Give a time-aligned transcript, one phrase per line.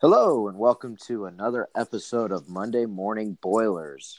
[0.00, 4.18] Hello, and welcome to another episode of Monday Morning Boilers.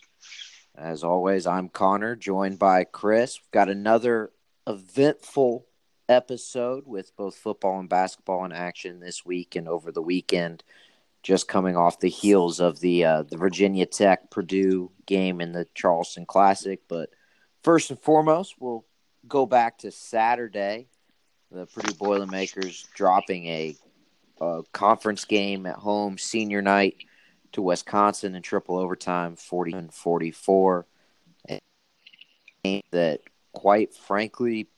[0.73, 3.37] As always, I'm Connor, joined by Chris.
[3.37, 4.31] We've got another
[4.65, 5.67] eventful
[6.07, 10.63] episode with both football and basketball in action this week and over the weekend.
[11.23, 15.67] Just coming off the heels of the uh, the Virginia Tech Purdue game in the
[15.75, 17.09] Charleston Classic, but
[17.63, 18.85] first and foremost, we'll
[19.27, 20.87] go back to Saturday.
[21.51, 23.75] The Purdue Boilermakers dropping a
[24.41, 26.97] a conference game at home, senior night
[27.53, 30.85] to Wisconsin in triple overtime, 40 and 44.
[32.91, 33.21] That,
[33.53, 34.69] quite frankly,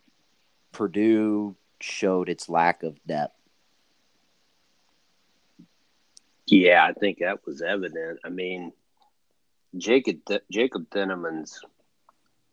[0.73, 3.33] Purdue showed its lack of depth.
[6.47, 8.19] Yeah, I think that was evident.
[8.25, 8.73] I mean,
[9.77, 10.17] Jacob
[10.51, 11.59] Jacob Thieneman's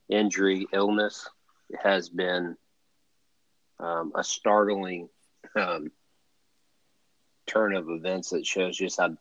[0.08, 1.28] injury illness
[1.82, 2.56] has been
[3.78, 5.08] um, a startling
[5.56, 5.90] um,
[7.46, 9.16] turn of events that shows just how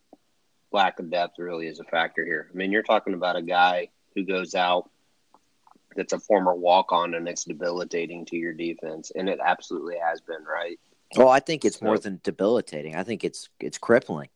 [0.72, 2.50] lack of depth really is a factor here.
[2.52, 4.90] I mean, you're talking about a guy who goes out
[5.96, 10.22] that's a former walk on and it's debilitating to your defense, and it absolutely has
[10.22, 10.80] been, right?
[11.16, 12.96] Well, I think it's so, more than debilitating.
[12.96, 14.30] I think it's it's crippling.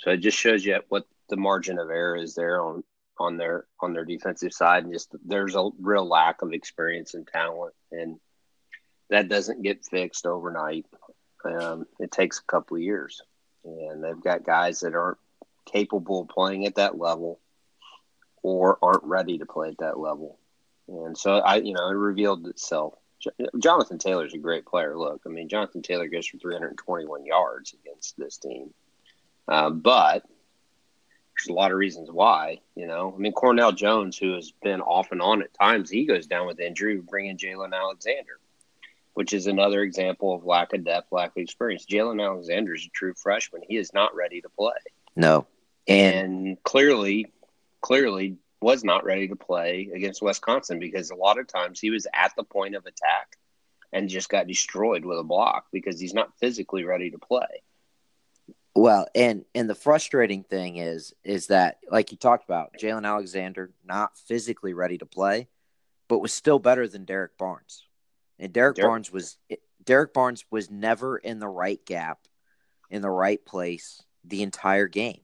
[0.00, 2.84] So it just shows you what the margin of error is there on
[3.18, 7.26] on their on their defensive side, and just there's a real lack of experience and
[7.26, 8.18] talent, and
[9.10, 10.86] that doesn't get fixed overnight.
[11.44, 13.22] Um, it takes a couple of years,
[13.90, 15.18] and they've got guys that aren't
[15.66, 17.40] capable of playing at that level
[18.42, 20.38] or aren't ready to play at that level.
[20.88, 22.94] And so I, you know, it revealed itself.
[23.58, 24.96] Jonathan Taylor's a great player.
[24.96, 28.72] Look, I mean, Jonathan Taylor goes for 321 yards against this team,
[29.48, 32.60] uh, but there's a lot of reasons why.
[32.76, 36.06] You know, I mean, Cornel Jones, who has been off and on at times, he
[36.06, 36.96] goes down with injury.
[36.96, 38.38] Bring in Jaylan Alexander
[39.18, 41.84] which is another example of lack of depth, lack of experience.
[41.84, 43.62] Jaylan Alexander is a true freshman.
[43.66, 44.78] He is not ready to play.
[45.16, 45.48] No.
[45.88, 47.32] And, and clearly,
[47.80, 52.06] clearly was not ready to play against Wisconsin because a lot of times he was
[52.14, 53.36] at the point of attack
[53.92, 57.64] and just got destroyed with a block because he's not physically ready to play.
[58.76, 63.72] Well, and and the frustrating thing is is that like you talked about, Jaylan Alexander
[63.84, 65.48] not physically ready to play,
[66.06, 67.87] but was still better than Derrick Barnes.
[68.38, 69.36] And Derek, Derrick Barnes was
[69.84, 72.18] Derrick Barnes was never in the right gap,
[72.90, 75.20] in the right place the entire game.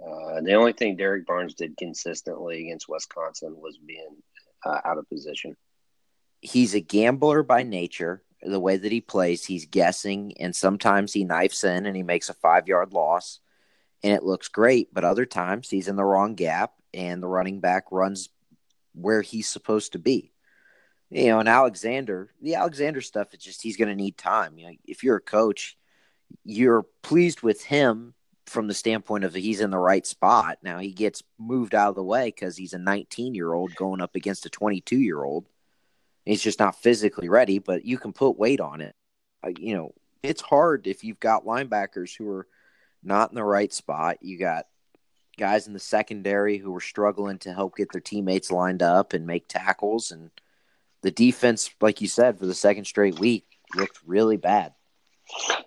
[0.00, 4.16] Uh, the only thing Derrick Barnes did consistently against Wisconsin was being
[4.64, 5.56] uh, out of position.
[6.40, 8.22] He's a gambler by nature.
[8.40, 12.28] The way that he plays, he's guessing, and sometimes he knifes in and he makes
[12.28, 13.40] a five yard loss,
[14.04, 14.94] and it looks great.
[14.94, 18.28] But other times he's in the wrong gap, and the running back runs
[18.94, 20.32] where he's supposed to be
[21.10, 24.58] you know, and Alexander, the Alexander stuff is just he's going to need time.
[24.58, 25.76] You know, if you're a coach,
[26.44, 28.14] you're pleased with him
[28.46, 30.58] from the standpoint of he's in the right spot.
[30.62, 34.00] Now he gets moved out of the way because he's a 19 year old going
[34.00, 35.46] up against a 22 year old.
[36.24, 38.94] He's just not physically ready, but you can put weight on it.
[39.42, 42.46] Uh, you know, it's hard if you've got linebackers who are
[43.02, 44.18] not in the right spot.
[44.20, 44.66] You got
[45.38, 49.26] guys in the secondary who are struggling to help get their teammates lined up and
[49.26, 50.30] make tackles and–
[51.02, 54.74] the defense, like you said, for the second straight week looked really bad.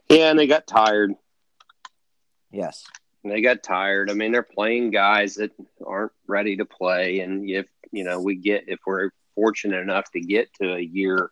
[0.09, 1.13] Yeah, and they got tired.
[2.51, 2.83] Yes.
[3.23, 4.09] they got tired.
[4.09, 5.51] I mean, they're playing guys that
[5.85, 7.19] aren't ready to play.
[7.21, 11.31] And if, you know, we get, if we're fortunate enough to get to a year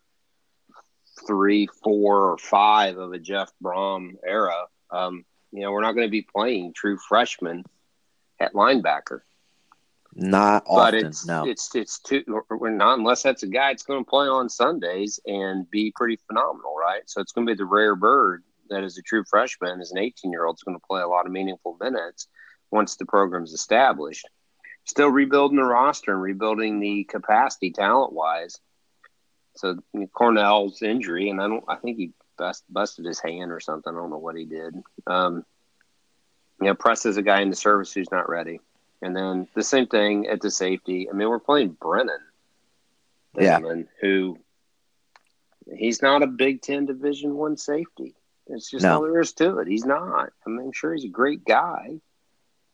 [1.27, 6.07] three, four, or five of a Jeff Brohm era, um, you know, we're not going
[6.07, 7.65] to be playing true freshmen
[8.39, 9.21] at linebacker.
[10.15, 11.05] Not but often.
[11.05, 12.23] It's, no, it's it's too.
[12.49, 16.19] We're not unless that's a guy that's going to play on Sundays and be pretty
[16.27, 17.01] phenomenal, right?
[17.05, 19.97] So it's going to be the rare bird that is a true freshman, as an
[19.97, 22.27] 18 year old, is going to play a lot of meaningful minutes
[22.71, 24.27] once the program's established.
[24.85, 28.59] Still rebuilding the roster and rebuilding the capacity talent wise.
[29.55, 29.77] So
[30.13, 31.63] Cornel's injury, and I don't.
[31.67, 33.93] I think he bust, busted his hand or something.
[33.93, 34.75] I don't know what he did.
[35.05, 35.45] Um,
[36.61, 38.59] you know, Press is a guy in the service who's not ready.
[39.01, 41.09] And then the same thing at the safety.
[41.09, 42.19] I mean, we're playing Brennan.
[43.37, 43.59] Yeah.
[44.01, 44.37] Who
[45.73, 48.15] he's not a Big Ten Division One safety.
[48.47, 48.95] It's just no.
[48.95, 49.67] all there is to it.
[49.67, 50.31] He's not.
[50.45, 51.99] I mean, I'm sure he's a great guy.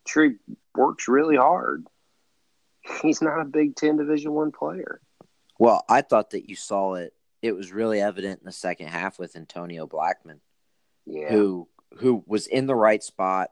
[0.06, 0.36] Sure he
[0.74, 1.86] works really hard.
[3.02, 5.00] He's not a Big Ten Division One player.
[5.58, 7.12] Well, I thought that you saw it.
[7.42, 10.38] It was really evident in the second half with Antonio Blackmon,
[11.04, 11.28] yeah.
[11.30, 11.68] who
[11.98, 13.50] who was in the right spot.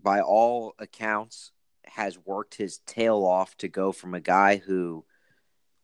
[0.00, 1.52] By all accounts,
[1.86, 5.04] has worked his tail off to go from a guy who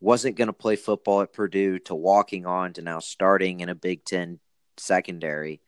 [0.00, 3.74] wasn't going to play football at Purdue to walking on to now starting in a
[3.74, 4.40] Big Ten
[4.76, 5.60] secondary.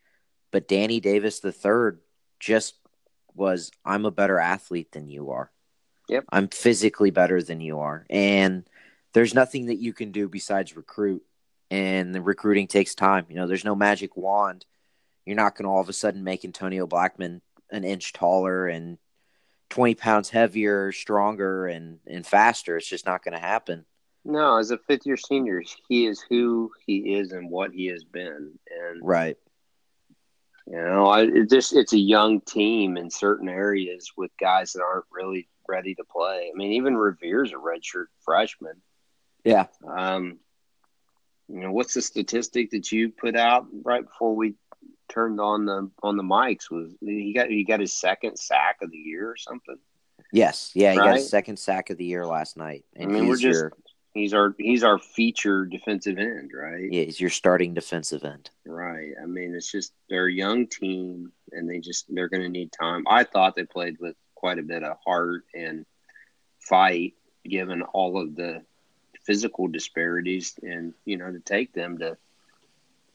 [0.51, 1.99] But Danny Davis III
[2.41, 2.75] just
[3.35, 5.51] was I'm a better athlete than you are.
[6.09, 6.25] Yep.
[6.31, 8.07] I'm physically better than you are.
[8.11, 8.69] And
[9.15, 11.23] there's nothing that you can do besides recruit.
[11.71, 13.27] And the recruiting takes time.
[13.29, 14.67] You know, there's no magic wand.
[15.25, 17.41] You're not going to all of a sudden make Antonio Blackmon
[17.71, 18.99] an inch taller and
[19.73, 22.77] 20 pounds heavier, stronger, and, and faster.
[22.77, 23.87] It's just not going to happen.
[24.23, 28.05] No, as a fifth year senior, he is who he is and what he has
[28.05, 28.53] been.
[28.71, 29.39] And right.
[30.67, 34.83] You know, I, it just it's a young team in certain areas with guys that
[34.83, 36.51] aren't really ready to play.
[36.53, 38.77] I mean, even Reviere's a redshirt freshman.
[39.43, 39.69] Yeah.
[39.89, 40.39] Um,
[41.49, 44.55] you know, what's the statistic that you put out right before we
[45.13, 46.71] turned on the on the mics?
[46.71, 49.79] Was he got he got his second sack of the year or something?
[50.33, 50.71] Yes.
[50.75, 51.07] Yeah, he right?
[51.07, 52.85] got his second sack of the year last night.
[52.97, 53.73] And I mean, we're just your,
[54.15, 56.91] he's our he's our feature defensive end, right?
[56.91, 58.51] Yeah, he's your starting defensive end.
[58.67, 59.13] Right.
[59.23, 62.73] I mean, it's just they're a young team, and they just they're going to need
[62.73, 63.05] time.
[63.07, 65.85] I thought they played with quite a bit of heart and
[66.61, 68.63] fight, given all of the
[69.25, 72.17] physical disparities, and you know to take them to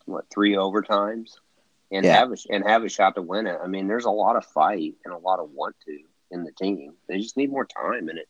[0.05, 1.37] what three overtimes
[1.91, 2.17] and yeah.
[2.17, 3.57] have a, and have a shot to win it.
[3.63, 5.99] I mean, there's a lot of fight and a lot of want to
[6.31, 6.93] in the team.
[7.07, 8.27] They just need more time in it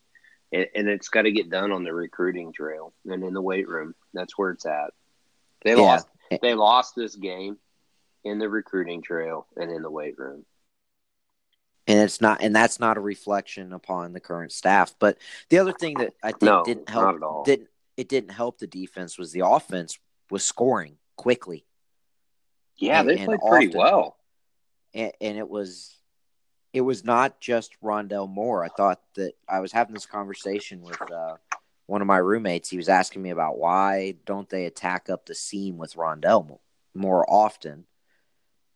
[0.51, 3.95] and, it's got to get done on the recruiting trail and in the weight room.
[4.13, 4.93] That's where it's at.
[5.63, 5.81] They yeah.
[5.81, 6.07] lost.
[6.41, 7.57] They lost this game
[8.23, 10.45] in the recruiting trail and in the weight room.
[11.87, 14.93] And it's not, and that's not a reflection upon the current staff.
[14.99, 15.17] But
[15.49, 19.17] the other thing that I think no, didn't help, didn't it didn't help the defense
[19.17, 19.97] was the offense
[20.29, 21.65] was scoring quickly.
[22.77, 23.79] Yeah, and, they played pretty often.
[23.79, 24.17] well.
[24.93, 25.97] And, and it was
[26.73, 28.63] it was not just Rondale Moore.
[28.63, 31.35] I thought that I was having this conversation with uh,
[31.87, 32.69] one of my roommates.
[32.69, 36.59] He was asking me about why don't they attack up the seam with Rondale
[36.93, 37.85] more often,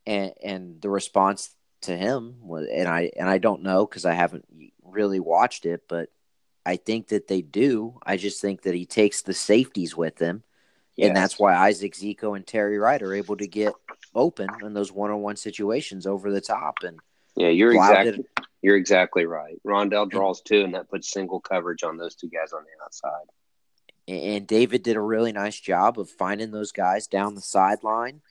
[0.06, 4.14] and and the response to him was, and I and I don't know because I
[4.14, 4.46] haven't
[4.84, 6.10] really watched it, but
[6.66, 8.00] I think that they do.
[8.04, 10.44] I just think that he takes the safeties with him,
[11.02, 11.08] yes.
[11.08, 13.74] and that's why Isaac Zico and Terry Wright are able to get
[14.16, 17.00] open in those one-on-one situations over the top and
[17.36, 18.26] yeah, you're exactly
[18.62, 19.60] you're exactly right.
[19.66, 23.26] Rondale draws two, and that puts single coverage on those two guys on the outside.
[24.08, 28.22] And David did a really nice job of finding those guys down the sideline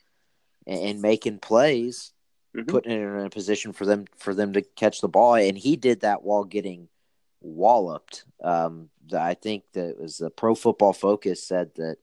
[0.66, 2.12] and making plays,
[2.56, 2.70] mm-hmm.
[2.70, 5.34] putting it in a position for them for them to catch the ball.
[5.34, 6.88] And he did that while getting
[7.40, 8.24] walloped.
[8.42, 11.96] Um, I think that it was the Pro Football Focus said that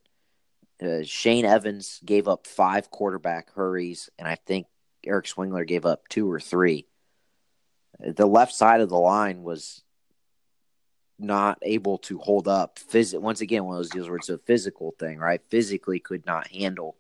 [0.82, 4.68] uh, Shane Evans gave up five quarterback hurries, and I think
[5.06, 6.86] Eric Swingler gave up two or three.
[8.00, 9.84] The left side of the line was
[11.20, 12.78] not able to hold up.
[12.92, 15.42] Phys- once again, one of those deals where it's a physical thing, right?
[15.50, 16.96] Physically could not handle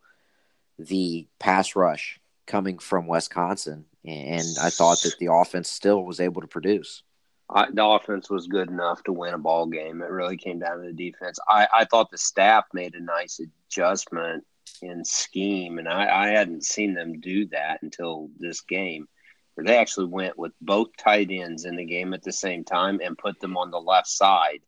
[0.80, 6.42] the pass rush coming from Wisconsin, and I thought that the offense still was able
[6.42, 7.04] to produce.
[7.50, 10.02] I, the offense was good enough to win a ball game.
[10.02, 11.40] It really came down to the defense.
[11.48, 14.46] I, I thought the staff made a nice adjustment
[14.82, 19.08] in scheme, and I, I hadn't seen them do that until this game,
[19.54, 23.00] where they actually went with both tight ends in the game at the same time
[23.02, 24.60] and put them on the left side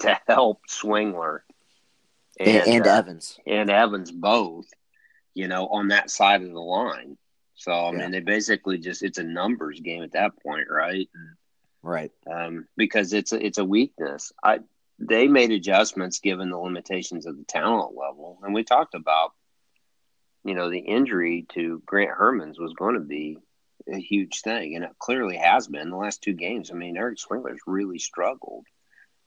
[0.00, 1.40] to help Swingler
[2.38, 4.66] and, and, uh, Evans and Evans both,
[5.34, 7.16] you know, on that side of the line.
[7.54, 7.98] So I yeah.
[7.98, 11.08] mean, they basically just it's a numbers game at that point, right?
[11.84, 12.12] Right.
[12.30, 14.32] Um, because it's a, it's a weakness.
[14.42, 14.60] I
[14.98, 18.38] they made adjustments given the limitations of the talent level.
[18.42, 19.32] And we talked about,
[20.44, 23.38] you know, the injury to Grant Hermanns was going to be
[23.92, 26.70] a huge thing, and it clearly has been the last two games.
[26.70, 28.66] I mean, Eric Swingler's really struggled,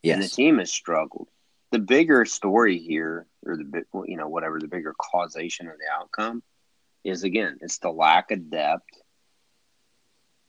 [0.01, 0.15] yes.
[0.15, 1.27] and the team has struggled.
[1.71, 6.41] The bigger story here, or the you know whatever the bigger causation of the outcome,
[7.03, 8.89] is again it's the lack of depth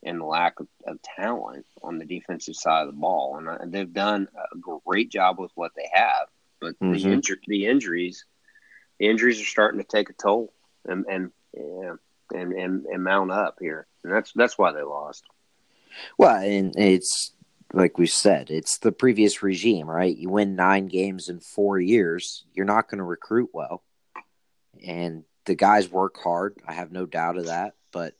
[0.02, 3.36] and lack of, of, talent on the defensive side of the ball.
[3.36, 6.28] And uh, they've done a great job with what they have,
[6.60, 6.92] but mm-hmm.
[6.92, 8.24] the, inju- the injuries,
[8.98, 10.52] the injuries are starting to take a toll
[10.88, 11.94] and and yeah,
[12.34, 15.24] and, and and mount up here, and that's that's why they lost.
[16.16, 17.32] Well, and it's
[17.72, 20.16] like we said, it's the previous regime, right?
[20.16, 23.82] You win nine games in four years, you're not going to recruit well,
[24.86, 26.56] and the guys work hard.
[26.66, 28.14] I have no doubt of that, but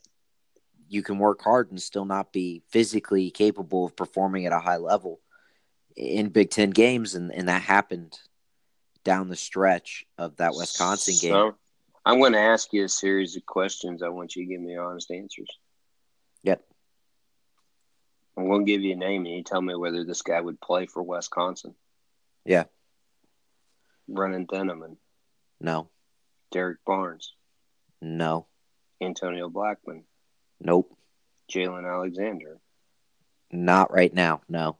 [0.89, 4.77] you can work hard and still not be physically capable of performing at a high
[4.77, 5.21] level
[5.95, 8.17] in Big Ten games, and, and that happened
[9.03, 11.31] down the stretch of that Wisconsin game.
[11.31, 11.55] So,
[12.05, 14.01] I'm going to ask you a series of questions.
[14.01, 15.49] I want you to give me honest answers.
[16.43, 16.63] Yep.
[18.37, 20.61] I'm going to give you a name, and you tell me whether this guy would
[20.61, 21.75] play for Wisconsin.
[22.45, 22.63] Yeah.
[24.07, 24.95] Brennan Thieneman.
[25.59, 25.89] No.
[26.51, 27.33] Derrick Barnes.
[28.01, 28.47] No.
[29.01, 30.03] Antonio Blackmon.
[30.61, 30.95] Nope.
[31.51, 32.59] Jaylan Alexander.
[33.51, 34.41] Not right now.
[34.47, 34.77] No.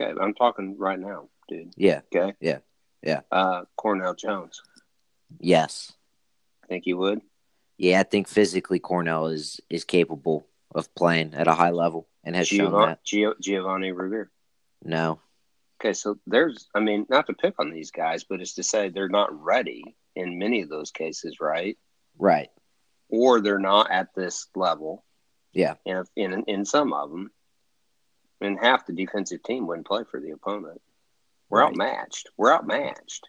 [0.00, 1.72] Okay, I'm talking right now, dude.
[1.76, 2.00] Yeah.
[2.14, 2.34] Okay.
[2.40, 2.58] Yeah.
[3.02, 3.20] Yeah.
[3.30, 4.62] Uh, Cornel Jones.
[5.38, 5.92] Yes.
[6.68, 7.20] Think you would?
[7.76, 12.36] Yeah, I think physically Cornel is is capable of playing at a high level and
[12.36, 13.04] has shown that.
[13.04, 14.30] Gio, Giovanni Reviere.
[14.84, 15.20] No.
[15.80, 18.88] Okay, so there's, I mean, not to pick on these guys, but it's to say
[18.88, 21.78] they're not ready in many of those cases, right?
[22.18, 22.48] Right.
[23.08, 25.04] Or they're not at this level.
[25.58, 25.74] Yeah.
[25.84, 27.32] In, in, in some of them.
[28.40, 30.80] And half the defensive team wouldn't play for the opponent.
[31.50, 31.68] We're Right.
[31.70, 32.30] outmatched.
[32.36, 33.26] We're outmatched.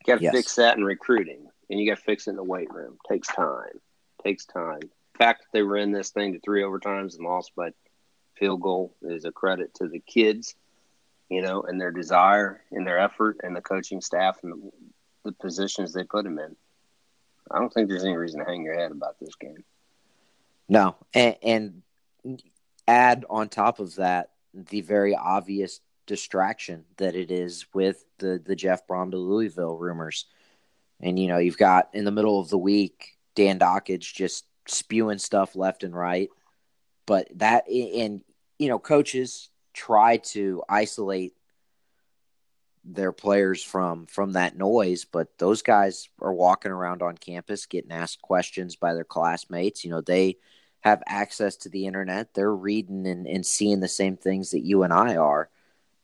[0.00, 0.34] You got to Yes.
[0.34, 2.98] fix that in recruiting, and you got to fix it in the weight room.
[3.08, 3.80] Takes time.
[4.24, 4.80] Takes time.
[4.80, 7.70] The fact that they were in this thing to three overtimes and lost by
[8.34, 10.56] field goal is a credit to the kids,
[11.28, 14.70] you know, and their desire and their effort and the coaching staff and the,
[15.26, 16.56] the positions they put them in.
[17.48, 19.62] I don't think there's any reason to hang your head about this game.
[20.72, 20.96] No.
[21.12, 22.42] And, and
[22.88, 28.56] add on top of that the very obvious distraction that it is with the the
[28.56, 30.24] Jeff Brohm to Louisville rumors.
[30.98, 35.18] And you know, you've got in the middle of the week Dan Dakich just spewing
[35.18, 36.30] stuff left and right.
[37.04, 38.22] But that and
[38.58, 41.34] you know, coaches try to isolate
[42.82, 47.92] their players from from that noise, but those guys are walking around on campus getting
[47.92, 49.84] asked questions by their classmates.
[49.84, 50.38] You know, they
[50.82, 52.34] have access to the internet.
[52.34, 55.48] They're reading and, and seeing the same things that you and I are.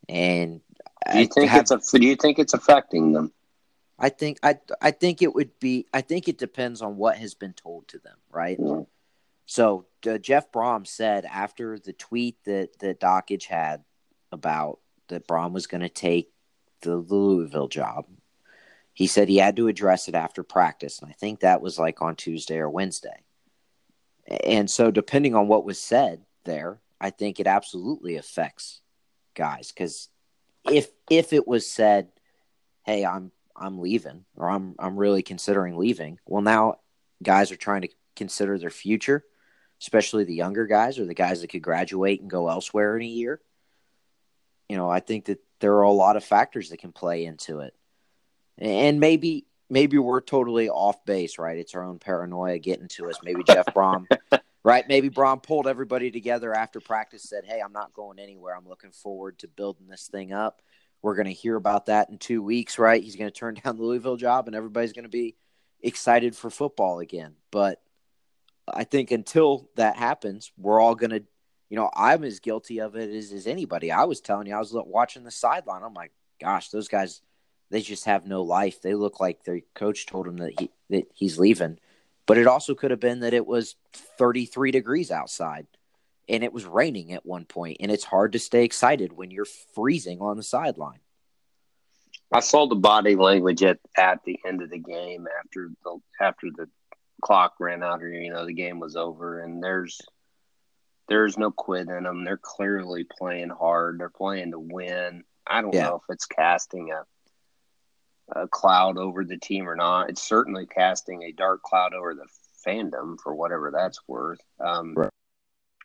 [0.08, 0.60] And
[1.12, 3.32] Do you think have- it's a, do you think it's affecting them?
[4.00, 7.34] I think I I think it would be I think it depends on what has
[7.34, 8.56] been told to them, right?
[8.60, 8.82] Yeah.
[9.46, 13.82] So uh, Jeff Brohm said after the tweet that that Dakich had
[14.30, 16.30] about that Brohm was going to take
[16.82, 18.06] the Louisville job,
[18.94, 22.00] he said he had to address it after practice, and I think that was like
[22.00, 23.24] on Tuesday or Wednesday.
[24.28, 28.80] And so, depending on what was said there, I think it absolutely affects
[29.34, 30.08] guys because
[30.70, 32.08] if if it was said,
[32.84, 36.76] "Hey, I'm I'm leaving," or "I'm I'm really considering leaving," well, now
[37.22, 39.24] guys are trying to consider their future,
[39.80, 43.06] especially the younger guys or the guys that could graduate and go elsewhere in a
[43.06, 43.40] year.
[44.68, 47.60] You know, I think that there are a lot of factors that can play into
[47.60, 47.74] it,
[48.58, 51.58] and maybe maybe we're totally off base, right?
[51.58, 53.16] It's our own paranoia getting to us.
[53.22, 54.06] Maybe Jeff Brohm,
[54.62, 54.86] right?
[54.88, 58.56] Maybe Brohm pulled everybody together after practice, said, "Hey, I'm not going anywhere.
[58.56, 60.62] I'm looking forward to building this thing up."
[61.00, 63.02] We're going to hear about that in two weeks, right?
[63.02, 65.36] He's going to turn down the Louisville job, and everybody's going to be
[65.80, 67.34] excited for football again.
[67.50, 67.80] But
[68.72, 71.22] I think until that happens, we're all going to,
[71.70, 73.92] you know, I'm as guilty of it as, as anybody.
[73.92, 75.82] I was telling you, I was watching the sideline.
[75.82, 77.22] I'm like, gosh, those guys,
[77.70, 78.80] they just have no life.
[78.80, 81.78] They look like their coach told them that he that he's leaving.
[82.26, 83.76] But it also could have been that it was
[84.18, 85.66] 33 degrees outside
[86.28, 89.46] and it was raining at one point, and it's hard to stay excited when you're
[89.74, 91.00] freezing on the sideline.
[92.30, 96.48] I saw the body language at, at the end of the game after the after
[96.54, 96.68] the
[97.22, 99.98] clock ran out or you know the game was over and there's
[101.08, 102.24] there's no quit in them.
[102.24, 103.98] They're clearly playing hard.
[103.98, 105.24] They're playing to win.
[105.46, 105.84] I don't Yeah.
[105.84, 107.04] know if it's casting a
[108.32, 110.10] a cloud over the team or not.
[110.10, 112.26] It's certainly casting a dark cloud over the
[112.66, 114.40] fandom for whatever that's worth.
[114.60, 115.10] Um, Right.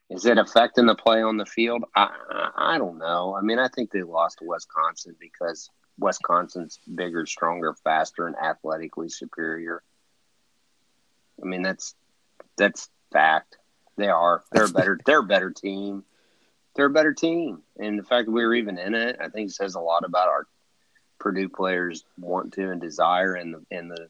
[0.10, 1.86] Is it affecting the play on the field?
[1.96, 3.36] I, I I don't know.
[3.36, 9.10] I mean, I think they lost to Wisconsin because Wisconsin's bigger, stronger, faster, and athletically
[9.10, 9.82] superior.
[11.42, 11.96] I mean, that's
[12.58, 13.58] that's fact.
[13.98, 14.44] They are.
[14.52, 15.00] They're a better.
[15.06, 16.04] They're a better team.
[16.76, 19.52] They're a better team, and the fact that we were even in it, I think,
[19.52, 20.48] says a lot about our
[21.20, 24.10] Purdue players want to and desire, and the and the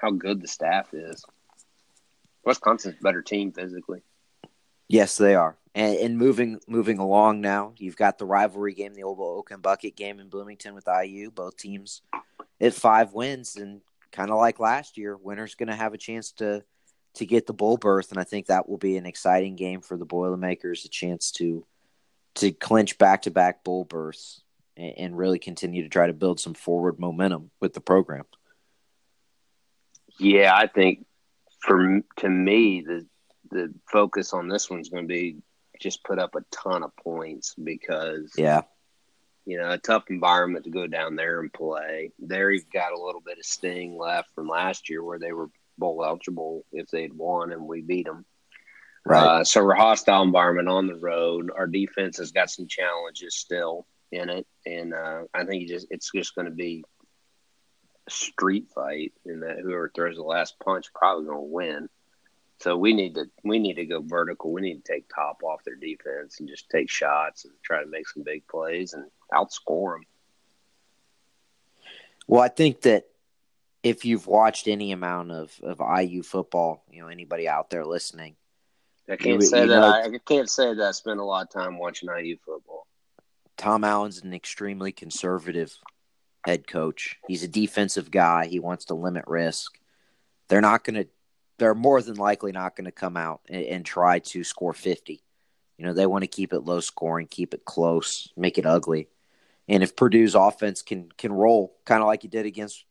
[0.00, 1.24] how good the staff is.
[2.44, 4.02] Wisconsin's a better team physically.
[4.88, 5.56] Yes, they are.
[5.74, 9.96] And, and moving moving along now, you've got the rivalry game, the old Oaken Bucket
[9.96, 11.30] game in Bloomington with IU.
[11.30, 12.02] Both teams
[12.60, 13.80] at five wins, and
[14.12, 16.62] kind of like last year, winner's going to have a chance to
[17.14, 19.96] to get the bowl berth, and I think that will be an exciting game for
[19.96, 21.64] the Boilermakers, a chance to
[22.36, 24.43] to clinch back to back bowl berths
[24.76, 28.24] and, really continue to try to build some forward momentum with the program.
[30.18, 31.06] Yeah, I think
[31.60, 33.06] for to me the
[33.50, 35.36] the focus on this one's going to be
[35.80, 38.62] just put up a ton of points because Yeah,
[39.44, 42.12] you know a tough environment to go down there and play.
[42.18, 45.50] There you've got a little bit of sting left from last year where they were
[45.76, 48.24] bowl eligible if they'd won and we beat them.
[49.04, 49.40] right.
[49.40, 51.50] Uh, so we're hostile environment on the road.
[51.54, 56.10] Our defense has got some challenges still in it, and uh, I think just it's
[56.14, 56.84] just going to be
[58.06, 61.88] a street fight, and that whoever throws the last punch probably going to win.
[62.60, 64.52] So we need to we need to go vertical.
[64.52, 67.88] We need to take top off their defense and just take shots and try to
[67.88, 70.04] make some big plays and outscore them.
[72.26, 73.04] Well, I think that
[73.82, 78.36] if you've watched any amount of, of IU football, you know anybody out there listening,
[79.10, 81.24] I can't you, say you that know, I, I can't say that I spend a
[81.24, 82.86] lot of time watching IU football.
[83.56, 85.76] Tom Allen's an extremely conservative
[86.44, 87.16] head coach.
[87.26, 88.46] He's a defensive guy.
[88.46, 89.78] He wants to limit risk.
[90.48, 91.08] They're not going to.
[91.58, 95.22] They're more than likely not going to come out and, and try to score fifty.
[95.78, 99.08] You know, they want to keep it low scoring, keep it close, make it ugly.
[99.68, 102.84] And if Purdue's offense can can roll, kind of like he did against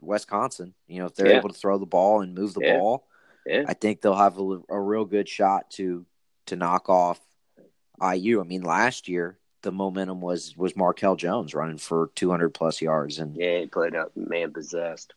[0.00, 1.38] Wisconsin, you know, if they're yeah.
[1.38, 2.78] able to throw the ball and move the yeah.
[2.78, 3.06] ball,
[3.44, 3.64] yeah.
[3.66, 6.06] I think they'll have a, a real good shot to
[6.46, 7.20] to knock off
[8.00, 8.40] IU.
[8.40, 13.18] I mean, last year the momentum was was Markell Jones running for 200 plus yards,
[13.18, 15.14] and yeah, he played up man possessed.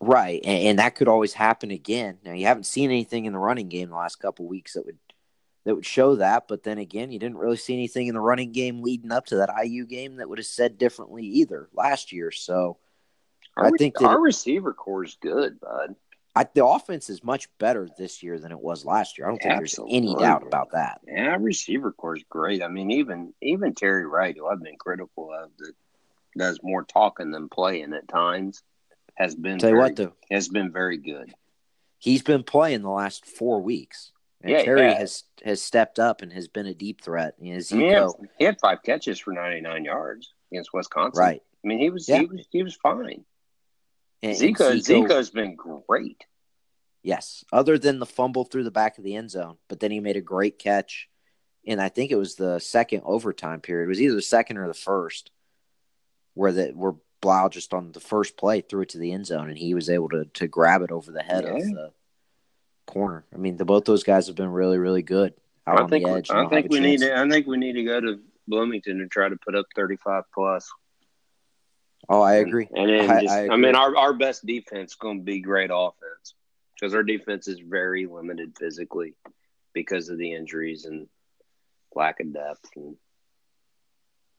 [0.00, 2.18] Right, and, and, that could always happen again.
[2.22, 4.98] Now you haven't seen anything in the running game the last couple weeks that would
[5.64, 8.52] that would show that, but then again, you didn't really see anything in the running
[8.52, 12.30] game leading up to that IU game that would have said differently either last year.
[12.30, 12.76] So
[13.56, 15.96] our, I think our receiver corps is good, bud.
[16.36, 19.26] I, the offense is much better this year than it was last year.
[19.26, 20.00] I don't think Absolutely.
[20.00, 21.00] there's any doubt about that.
[21.06, 22.62] Yeah, receiver corps is great.
[22.62, 25.72] I mean, even even Terry Wright, who I've been critical of, that
[26.36, 28.62] does more talking than playing at times,
[29.14, 31.32] has been tell very, you what though has been very good.
[31.98, 34.12] He's been playing the last four weeks.
[34.42, 37.40] And yeah, Terry has has stepped up and has been a deep threat.
[37.40, 41.18] Know, he, had, he, had, five catches for ninety nine yards against Wisconsin.
[41.18, 41.42] Right.
[41.64, 42.18] I mean, he was yeah.
[42.18, 43.24] he was he was fine.
[44.26, 46.24] And, and Zico, Zico's been great.
[47.02, 50.00] Yes, other than the fumble through the back of the end zone, but then he
[50.00, 51.08] made a great catch,
[51.64, 53.84] and I think it was the second overtime period.
[53.84, 55.30] It was either the second or the first,
[56.34, 59.48] where the where Blough just on the first play threw it to the end zone,
[59.48, 61.54] and he was able to to grab it over the head yeah.
[61.54, 61.92] of the
[62.86, 63.24] corner.
[63.32, 65.34] I mean, the both those guys have been really really good
[65.66, 66.30] out I on think, the edge.
[66.30, 67.16] I think we need to.
[67.16, 70.24] I think we need to go to Bloomington and try to put up thirty five
[70.34, 70.68] plus.
[72.08, 72.68] Oh, I agree.
[72.74, 76.34] And, just, I, I, mean, our, our best defense is going to be great offense
[76.74, 79.14] because our defense is very limited physically
[79.72, 81.08] because of the injuries and
[81.94, 82.68] lack of depth.
[82.76, 82.96] And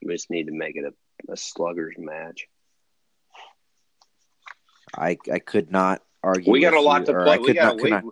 [0.02, 2.46] we just need to make it a, a slugger's match.
[4.96, 6.50] I I could not argue.
[6.50, 7.38] We got a lot you, to play.
[7.38, 8.04] We got not, we, not...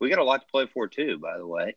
[0.00, 1.18] we got a lot to play for too.
[1.18, 1.76] By the way,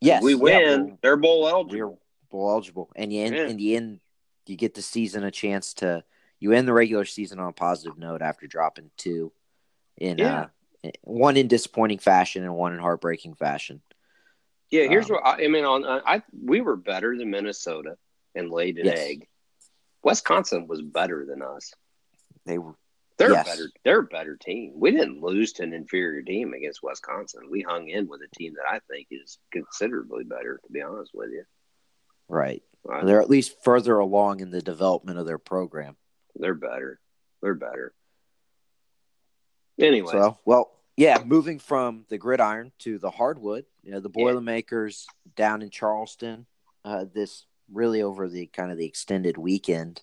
[0.00, 0.86] yes, we win.
[0.86, 2.00] Yeah, they're bowl eligible.
[2.30, 3.46] bowl eligible, and you end, yeah.
[3.46, 4.00] in the end,
[4.46, 6.04] you get the season a chance to
[6.40, 9.32] you end the regular season on a positive note after dropping two
[9.96, 10.46] in yeah.
[10.84, 13.80] uh, one in disappointing fashion and one in heartbreaking fashion.
[14.70, 15.64] Yeah, here's um, what I, I, mean.
[15.64, 17.96] On uh, I we were better than Minnesota
[18.34, 18.98] and laid an yes.
[18.98, 19.28] egg.
[20.02, 21.72] Wisconsin was better than us.
[22.44, 22.74] They were.
[23.16, 23.46] They're yes.
[23.46, 23.70] better.
[23.84, 24.72] They're a better team.
[24.74, 27.42] We didn't lose to an inferior team against Wisconsin.
[27.48, 30.60] We hung in with a team that I think is considerably better.
[30.64, 31.44] To be honest with you.
[32.28, 32.62] Right.
[32.82, 33.06] right.
[33.06, 35.96] They're at least further along in the development of their program.
[36.36, 37.00] They're better.
[37.42, 37.94] They're better.
[39.78, 40.12] Anyway.
[40.12, 45.32] So, well, yeah, moving from the gridiron to the hardwood, you know, the Boilermakers yeah.
[45.36, 46.46] down in Charleston,
[46.84, 50.02] uh, this really over the kind of the extended weekend.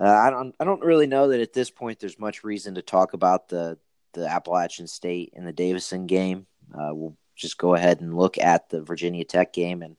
[0.00, 2.82] Uh, I don't I don't really know that at this point there's much reason to
[2.82, 3.78] talk about the
[4.14, 6.46] the Appalachian State and the Davidson game.
[6.74, 9.96] Uh, we'll just go ahead and look at the Virginia Tech game, and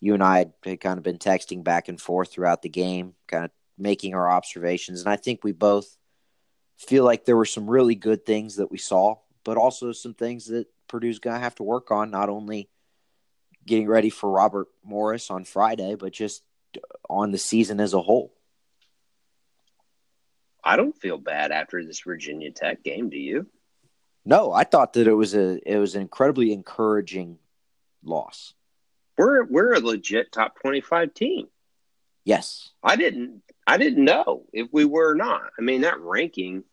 [0.00, 3.44] you and I had kind of been texting back and forth throughout the game, kind
[3.44, 3.50] of
[3.82, 5.00] making our observations.
[5.00, 5.96] And I think we both
[6.76, 10.46] feel like there were some really good things that we saw, but also some things
[10.46, 12.68] that Purdue's going to have to work on, not only
[13.66, 16.42] getting ready for Robert Morris on Friday, but just
[17.08, 18.32] on the season as a whole.
[20.64, 23.46] I don't feel bad after this Virginia Tech game, do you?
[24.24, 27.38] No, I thought that it was a it was an incredibly encouraging
[28.04, 28.54] loss.
[29.18, 31.48] We're we're a legit top 25 team.
[32.24, 32.70] Yes.
[32.82, 35.50] I didn't I didn't know if we were or not.
[35.58, 36.64] I mean, that ranking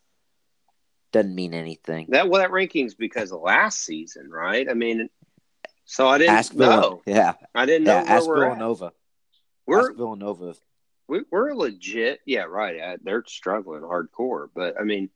[1.11, 2.07] doesn't mean anything.
[2.09, 4.69] That well, that ranking's because of last season, right?
[4.69, 5.09] I mean,
[5.85, 7.01] so I didn't ask know.
[7.05, 8.07] yeah, I didn't yeah, know.
[8.07, 8.85] ask Villanova.
[8.85, 8.93] At.
[9.65, 10.55] We're ask Villanova.
[11.07, 12.19] We, we're legit.
[12.25, 12.79] Yeah, right.
[12.79, 15.09] Uh, they're struggling hardcore, but I mean,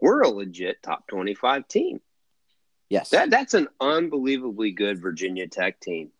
[0.00, 2.00] we're a legit top twenty-five team.
[2.88, 6.10] Yes, that that's an unbelievably good Virginia Tech team.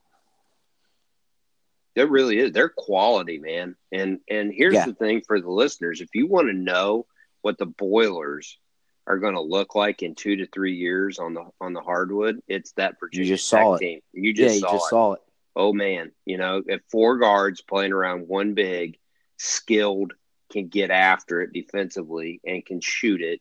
[1.99, 2.53] It really is.
[2.53, 3.77] They're quality, man.
[3.93, 4.87] And and here's yeah.
[4.87, 7.07] the thing for the listeners: if you want to know
[7.43, 8.59] what the Boilers
[9.07, 12.41] are going to look like in two to three years on the on the hardwood,
[12.47, 13.79] it's that Virginia you just Tech saw it.
[13.79, 14.01] team.
[14.13, 14.91] You just, yeah, saw, you just it.
[14.91, 15.21] saw it.
[15.57, 18.99] Oh man, you know, if four guards playing around one big,
[19.39, 20.13] skilled,
[20.51, 23.41] can get after it defensively and can shoot it,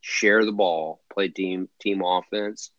[0.00, 2.70] share the ball, play team team offense.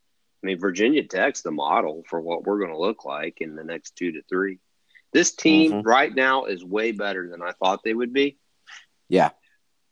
[0.43, 3.63] I mean, Virginia Tech's the model for what we're going to look like in the
[3.63, 4.59] next two to three.
[5.13, 5.87] This team mm-hmm.
[5.87, 8.37] right now is way better than I thought they would be.
[9.09, 9.31] Yeah,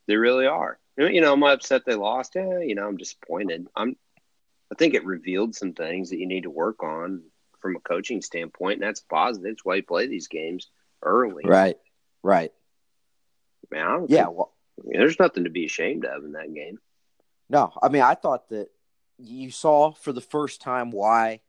[0.08, 0.80] they really are.
[0.98, 2.34] You know, I'm upset they lost.
[2.36, 3.68] Yeah, you know, I'm disappointed.
[3.76, 3.96] I'm.
[4.72, 7.24] I think it revealed some things that you need to work on
[7.60, 9.52] from a coaching standpoint, and that's positive.
[9.52, 10.68] It's why you play these games
[11.02, 11.44] early.
[11.46, 11.78] Right.
[12.22, 12.52] Right.
[13.72, 14.26] Man, yeah.
[14.26, 14.54] Think, well,
[14.84, 16.80] there's nothing to be ashamed of in that game.
[17.50, 18.70] No, I mean, I thought that
[19.18, 21.42] you saw for the first time why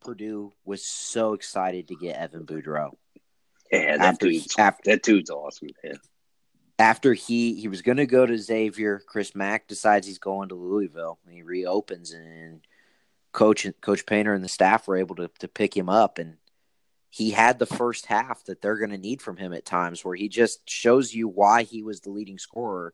[0.00, 2.96] Purdue was so excited to get Evan Boudreaux.
[3.70, 5.98] Yeah, that after, dude's after, that dude's awesome, man.
[6.78, 10.54] After he he was going to go to Xavier, Chris Mack decides he's going to
[10.54, 12.60] Louisville, and he reopens, and
[13.32, 16.36] coach Coach Painter and the staff were able to to pick him up, and
[17.10, 20.16] he had the first half that they're going to need from him at times, where
[20.16, 22.92] he just shows you why he was the leading scorer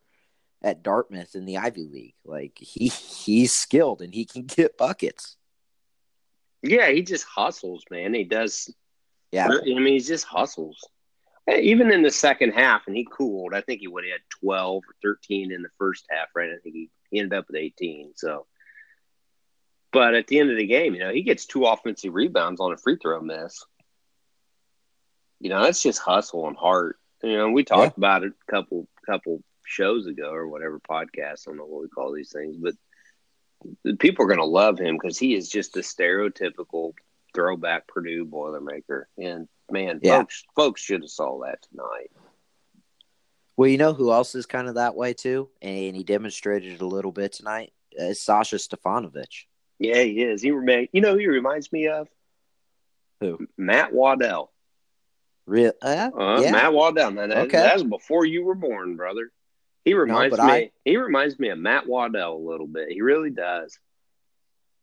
[0.62, 2.14] at Dartmouth in the Ivy League.
[2.24, 5.36] Like he he's skilled and he can get buckets.
[6.62, 8.12] Yeah, he just hustles, man.
[8.12, 8.72] He does.
[9.32, 10.88] Yeah, I mean, he just hustles.
[11.46, 13.54] Eh, even in the second half, and he cooled.
[13.54, 16.50] I think he would have had twelve or thirteen in the first half, right?
[16.50, 18.12] I think he, he ended up with eighteen.
[18.16, 18.46] So,
[19.92, 22.72] but at the end of the game, you know, he gets two offensive rebounds on
[22.72, 23.64] a free throw miss.
[25.38, 26.96] You know, that's just hustle and heart.
[27.22, 28.00] You know, we talked yeah.
[28.00, 31.46] about it a couple couple shows ago or whatever podcast.
[31.46, 32.74] I don't know what we call these things, but
[33.98, 36.92] people are going to love him because he is just a stereotypical
[37.34, 39.04] throwback Purdue Boilermaker.
[39.18, 40.18] And man, yeah.
[40.18, 42.10] folks, folks should have saw that tonight.
[43.56, 46.80] Well, you know who else is kind of that way too, and he demonstrated it
[46.80, 47.72] a little bit tonight.
[47.98, 49.44] Uh, Sasha Stefanovic.
[49.78, 50.42] Yeah, he is.
[50.42, 50.88] He remain.
[50.92, 52.08] You know, who he reminds me of
[53.20, 53.46] who?
[53.58, 54.52] Matt Waddell.
[55.46, 55.72] Real?
[55.82, 56.52] Uh, uh, yeah.
[56.52, 57.10] Matt Waddell.
[57.12, 57.58] That, okay.
[57.58, 59.30] that was before you were born, brother.
[59.84, 60.52] He reminds no, me.
[60.52, 62.90] I, he reminds me of Matt Waddell a little bit.
[62.90, 63.78] He really does.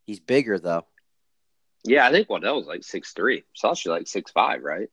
[0.06, 0.86] He's bigger though.
[1.88, 3.44] Yeah, I think Waddell was like six three.
[3.56, 4.90] Sasha like six five, right?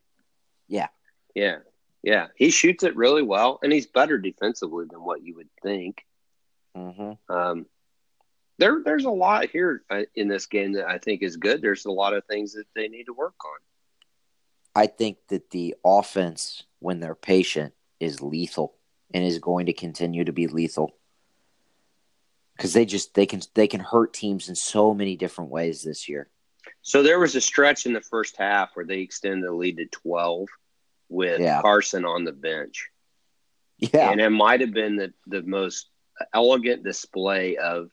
[0.68, 0.88] Yeah.
[1.34, 1.58] Yeah.
[2.02, 2.28] Yeah.
[2.36, 6.04] He shoots it really well, and he's better defensively than what you would think.
[6.76, 7.34] Mm-hmm.
[7.34, 7.66] Um,
[8.58, 11.60] there, there's a lot here uh, in this game that I think is good.
[11.60, 13.58] There's a lot of things that they need to work on.
[14.76, 18.74] I think that the offense, when they're patient, is lethal
[19.12, 20.92] and is going to continue to be lethal
[22.56, 26.08] because they just they can they can hurt teams in so many different ways this
[26.08, 26.28] year.
[26.84, 29.86] So there was a stretch in the first half where they extended the lead to
[29.86, 30.48] twelve
[31.08, 31.60] with yeah.
[31.60, 32.90] Carsen on the bench.
[33.78, 35.88] Yeah, and it might have been the the most
[36.32, 37.90] elegant display of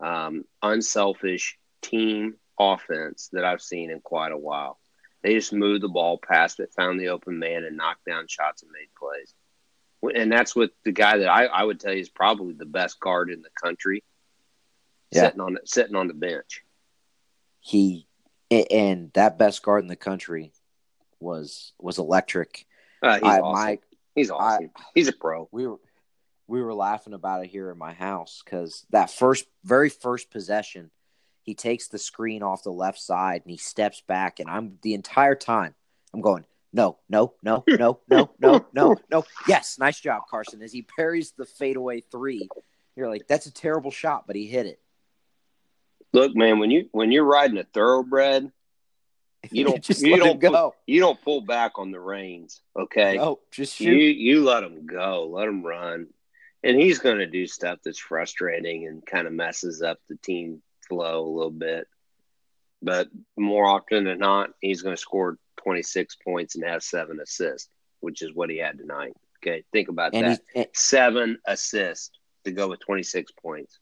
[0.00, 4.78] um, unselfish team offense that I've seen in quite a while.
[5.22, 8.62] They just moved the ball, past it, found the open man, and knocked down shots
[8.62, 9.34] and made plays
[10.14, 13.00] and that's what the guy that I, I would tell you is probably the best
[13.00, 14.02] guard in the country.
[15.10, 15.26] Yeah.
[15.26, 16.62] Sitting on sitting on the bench
[17.64, 18.06] he
[18.50, 20.52] and that best guard in the country
[21.18, 22.66] was was electric.
[23.02, 23.52] Uh, he's I, awesome.
[23.52, 23.78] My,
[24.14, 24.70] he's awesome.
[24.76, 25.48] I, he's a pro.
[25.50, 25.78] We were
[26.46, 30.90] we were laughing about it here in my house because that first very first possession,
[31.40, 34.92] he takes the screen off the left side and he steps back, and I'm the
[34.92, 35.74] entire time
[36.12, 36.44] I'm going.
[36.70, 39.24] No, no, no, no, no, no, no, no.
[39.48, 40.60] Yes, nice job, Carsen.
[40.60, 42.46] As he parries the fadeaway three,
[42.94, 44.80] you're like, that's a terrible shot, but he hit it.
[46.14, 48.50] Look, man, when you when you're riding a thoroughbred,
[49.50, 50.50] you don't just you don't go.
[50.50, 52.62] Pull, you don't pull back on the reins.
[52.78, 53.90] Okay, no, just shoot.
[53.90, 56.06] You you let him go, let him run,
[56.62, 60.62] and he's going to do stuff that's frustrating and kind of messes up the team
[60.88, 61.88] flow a little bit.
[62.80, 67.68] But more often than not, he's going to score 26 points and have seven assists,
[68.00, 69.14] which is what he had tonight.
[69.42, 70.76] Okay, think about and that.
[70.76, 72.10] Seven assists
[72.44, 73.80] to go with 26 points.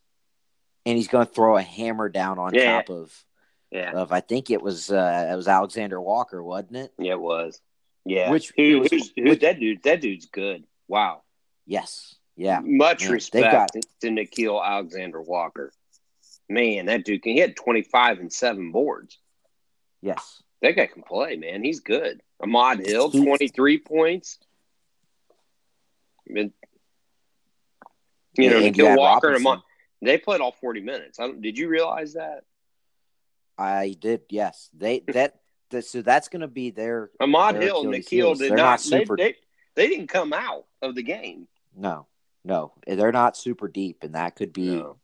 [0.84, 2.82] And he's going to throw a hammer down on yeah.
[2.82, 3.24] top of,
[3.70, 3.92] yeah.
[3.92, 6.92] of I think it was uh, it was Alexander Walker, wasn't it?
[6.98, 7.60] Yeah, it was.
[8.04, 9.82] Yeah, which Who, who's, who's which, that dude?
[9.84, 10.64] That dude's good.
[10.88, 11.22] Wow.
[11.66, 12.16] Yes.
[12.36, 12.60] Yeah.
[12.62, 15.72] Much Man, respect got, to Nickeil Alexander Walker.
[16.48, 17.32] Man, that dude can.
[17.32, 19.18] He had 25 and seven boards.
[20.00, 20.42] Yes.
[20.60, 21.62] That guy can play, man.
[21.62, 22.20] He's good.
[22.42, 24.38] Ahmed Hill, 23 points.
[26.28, 26.52] I mean,
[28.36, 29.62] you know, Nickeil Walker and Ahmed,
[30.02, 31.18] they played all 40 minutes.
[31.40, 32.44] did you realize that?
[33.56, 34.70] I did, yes.
[34.76, 35.36] They that,
[35.70, 39.16] that so that's going to be their Ahmed their Hill, Nickeil did not, not super,
[39.16, 39.36] they, they,
[39.74, 41.46] they, didn't come out of the game.
[41.76, 42.06] No,
[42.44, 44.96] no, they're not super deep, and that could be no.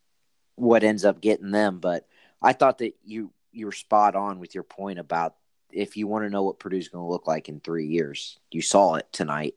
[0.57, 1.79] what ends up getting them.
[1.79, 2.07] But
[2.43, 5.35] I thought that you you were spot on with your point about
[5.71, 8.63] if you want to know what Purdue's going to look like in three years, you
[8.63, 9.55] saw it tonight.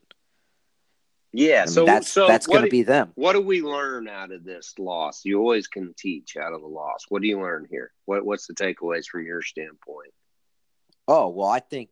[1.34, 3.12] Yeah, so that's so that's going to be them.
[3.16, 5.22] What do we learn out of this loss?
[5.24, 7.06] You always can teach out of a loss.
[7.08, 7.92] What do you learn here?
[8.06, 10.12] What what's the takeaways from your standpoint?
[11.08, 11.90] Oh well, I think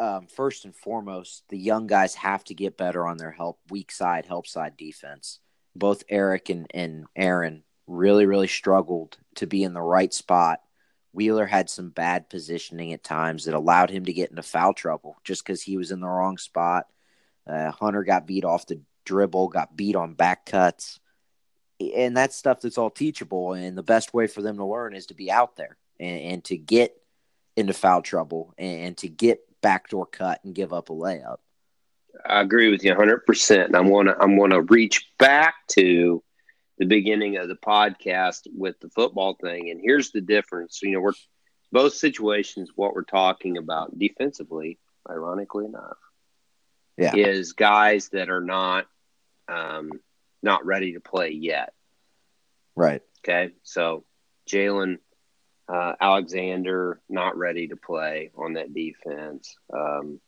[0.00, 3.92] um, first and foremost, the young guys have to get better on their help weak
[3.92, 5.40] side, help side defense.
[5.76, 10.60] Both Eric and, and Aaron really, really struggled to be in the right spot.
[11.12, 15.16] Wheeler had some bad positioning at times that allowed him to get into foul trouble
[15.22, 16.86] just because he was in the wrong spot.
[17.50, 21.00] Uh, Hunter got beat off the dribble, got beat on back cuts.
[21.80, 23.54] And that's stuff that's all teachable.
[23.54, 26.44] And the best way for them to learn is to be out there and, and
[26.44, 26.94] to get
[27.56, 31.38] into foul trouble and to get backdoor cut and give up a layup.
[32.26, 33.64] I agree with you 100%.
[33.64, 36.22] And I'm going to I'm going to reach back to
[36.78, 40.80] the beginning of the podcast with the football thing and here's the difference.
[40.82, 41.12] You know, we're
[41.72, 45.98] both situations what we're talking about defensively, ironically enough,
[47.00, 47.16] Yeah.
[47.16, 48.86] is guys that are not
[49.48, 49.90] um,
[50.42, 51.72] not ready to play yet.
[52.76, 53.02] Right.
[53.24, 54.04] Okay, so
[54.48, 54.98] Jaylan
[55.68, 59.56] uh, Alexander not ready to play on that defense.
[59.72, 60.20] Um,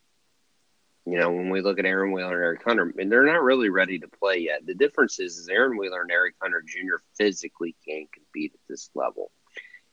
[1.05, 3.69] you know, when we look at Aaron Wheeler and Eric Hunter, and they're not really
[3.71, 4.65] ready to play yet.
[4.67, 7.03] The difference is, is Aaron Wheeler and Eric Hunter Jr.
[7.17, 9.31] physically can't compete at this level,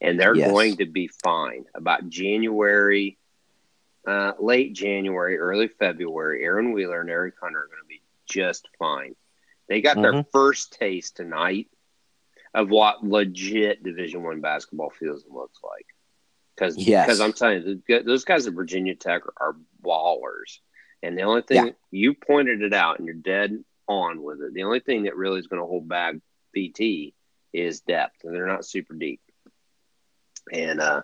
[0.01, 0.51] and they're Yes.
[0.51, 1.65] going to be fine.
[1.75, 3.17] About January,
[4.09, 8.67] uh, late January, early February, Aaron Wheeler and Eric Hunter are going to be just
[8.79, 9.15] fine.
[9.67, 10.31] They got their Mhm.
[10.31, 11.69] first taste tonight
[12.53, 15.85] of what legit Division One basketball feels and looks like.
[16.55, 17.19] Because Yes.
[17.19, 20.59] I'm telling you, those guys at Virginia Tech are, are ballers.
[21.03, 21.71] And the only thing Yeah.
[21.91, 24.53] you pointed it out, and you're dead on with it.
[24.53, 26.15] The only thing that really is going to hold back
[26.55, 27.13] VT
[27.53, 29.21] is depth, and they're not super deep.
[30.51, 31.03] And uh,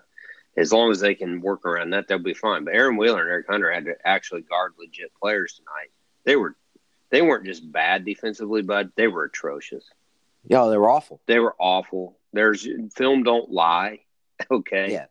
[0.56, 2.64] as long as they can work around that, they'll be fine.
[2.64, 5.90] But Aaron Wheeler and Eric Hunter had to actually guard legit players tonight.
[6.24, 6.56] They were,
[7.10, 9.84] they weren't just bad defensively, but they were atrocious.
[10.48, 11.20] Yeah, they were awful.
[11.26, 12.18] They were awful.
[12.32, 14.00] There's film don't lie.
[14.50, 14.92] Okay.
[14.92, 15.06] Yeah.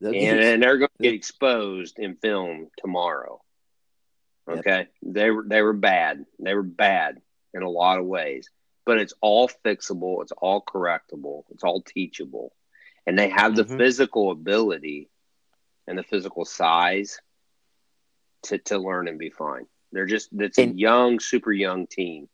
[0.00, 3.40] And, and they're going to get exposed in film tomorrow.
[4.48, 4.58] Yep.
[4.58, 4.88] Okay.
[5.02, 6.26] They were they were bad.
[6.40, 7.20] They were bad
[7.54, 8.50] in a lot of ways.
[8.84, 12.52] But it's all fixable, it's all correctable, it's all teachable.
[13.06, 13.76] And they have the Mhm.
[13.78, 15.08] physical ability
[15.86, 17.20] and the physical size
[18.44, 19.66] to to learn and be fine.
[19.92, 22.28] They're just it's a young, super young team.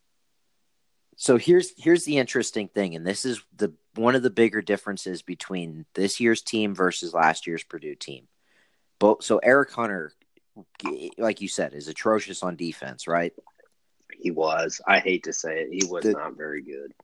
[1.17, 5.21] so here's here's the interesting thing, and this is the one of the bigger differences
[5.23, 8.27] between this year's team versus last year's Purdue team.
[8.99, 10.15] Both so Eric Hunter,
[11.19, 13.35] like you said, is atrocious on defense, right?
[14.19, 14.81] He was.
[14.87, 15.69] I hate to say it.
[15.73, 16.95] He was The- not very good.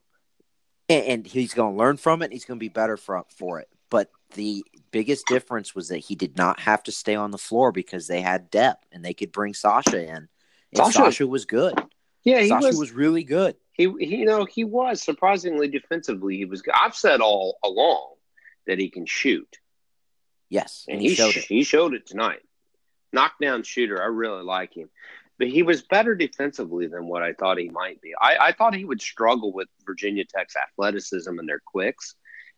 [0.88, 2.32] And, and he's going to learn from it.
[2.32, 3.68] He's going to be better for for it.
[3.90, 7.72] But the biggest difference was that he did not have to stay on the floor
[7.72, 10.16] because they had depth and they could bring Sasha in.
[10.16, 10.28] And
[10.76, 11.74] Sasha- Sasha, was good.
[12.24, 13.56] Yeah, he Sasha was, was, really good.
[13.72, 16.74] he, he you know he was surprisingly defensively he was good.
[16.78, 18.14] I've said all along
[18.66, 19.56] that he can shoot
[20.50, 21.44] Yes, and, and he, he showed sh- it.
[21.44, 22.40] he showed it tonight
[23.12, 24.90] knockdown shooter I really like him
[25.38, 28.74] but he was better defensively than what I thought he might be I, I thought
[28.74, 32.14] he would struggle with Virginia Tech's athleticism and their quicks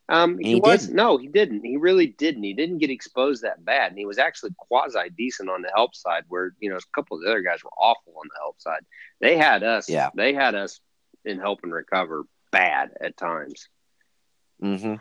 [0.08, 0.96] um, he, he was didn't.
[0.96, 4.18] no he didn't he really didn't he didn't get exposed that bad and he was
[4.18, 7.42] actually quasi decent on the help side where you know a couple of the other
[7.42, 8.82] guys were awful on the help side
[9.20, 10.10] they had us Yeah.
[10.14, 10.80] they had us
[11.24, 13.68] in help and recover bad at times
[14.60, 14.94] hmm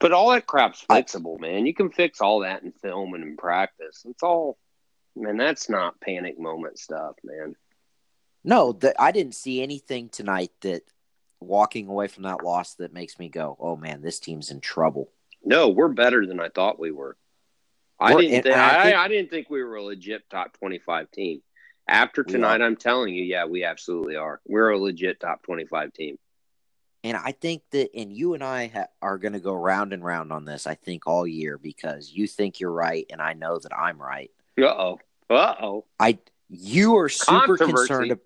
[0.00, 1.64] but all that crap's fixable, man.
[1.64, 4.04] You can fix all that in film and in practice.
[4.04, 4.58] It's all,
[5.16, 5.36] man.
[5.36, 7.54] That's not panic moment stuff, man.
[8.44, 10.82] No, the, I didn't see anything tonight that
[11.40, 15.10] walking away from that loss that makes me go, "Oh man, this team's in trouble."
[15.44, 17.16] No, we're better than I thought we were.
[17.98, 18.34] I We're- didn't.
[18.34, 21.42] and Think, I I, think- I didn't think we were a legit top twenty-five team.
[21.88, 22.62] After tonight.
[22.62, 24.40] I'm telling you, yeah, we absolutely are.
[24.46, 26.16] We're a legit top twenty-five team.
[27.04, 30.04] And I think that, and you and I ha- are going to go round and
[30.04, 30.68] round on this.
[30.68, 34.30] I think all year because you think you're right, and I know that I'm right.
[34.60, 34.98] Uh oh.
[35.30, 35.84] Uh oh.
[35.98, 38.18] I you are super concerned.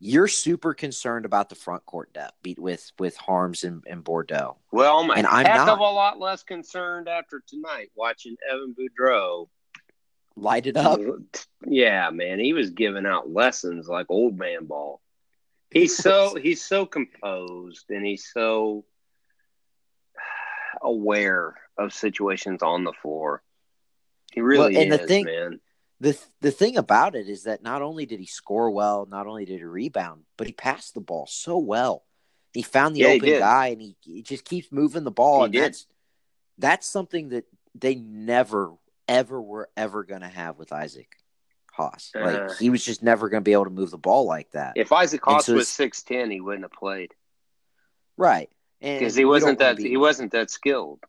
[0.00, 4.56] You're super concerned about the front court depth beat with with Haarms and, and Boudreaux.
[4.70, 5.68] Well, I'm a And I'm heck not.
[5.70, 9.48] of a lot less concerned after tonight watching Evan Boudreaux
[10.36, 11.00] Light it up.
[11.66, 15.00] Yeah, man, he was giving out lessons like old man ball.
[15.70, 18.84] He's so he's so composed and he's so
[20.82, 23.42] aware of situations on the floor.
[24.38, 25.60] He really Well, and is, the thing- man.
[25.98, 29.44] the The thing about it is that not only did he score well, not only
[29.44, 32.04] did he rebound, but he passed the ball so well.
[32.52, 35.40] He found the Yeah, open guy, and he, he just keeps moving the ball.
[35.40, 35.62] He and did.
[35.62, 35.86] that's
[36.56, 38.74] that's something that they never,
[39.08, 41.16] ever were ever going to have with Isaac
[41.72, 42.12] Haas.
[42.14, 44.52] Uh, like he was just never going to be able to move the ball like
[44.52, 44.74] that.
[44.76, 47.12] If Isaac Haas so was six ten, he wouldn't have played
[48.16, 48.48] right.
[48.80, 51.00] Because he wasn't that be- he wasn't that skilled.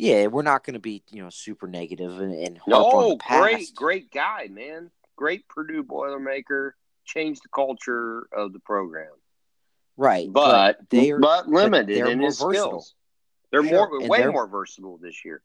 [0.00, 3.08] Yeah, we're not going to be you know super negative and, and harp on No,
[3.10, 3.40] the past.
[3.40, 4.90] great, great guy, man.
[5.16, 6.72] Great Purdue Boilermaker.
[7.04, 9.10] Changed the culture of the program,
[9.96, 10.32] right?
[10.32, 12.94] but they are but limited they're in more his skills.
[13.50, 15.42] They're Sure, more and way more versatile this year.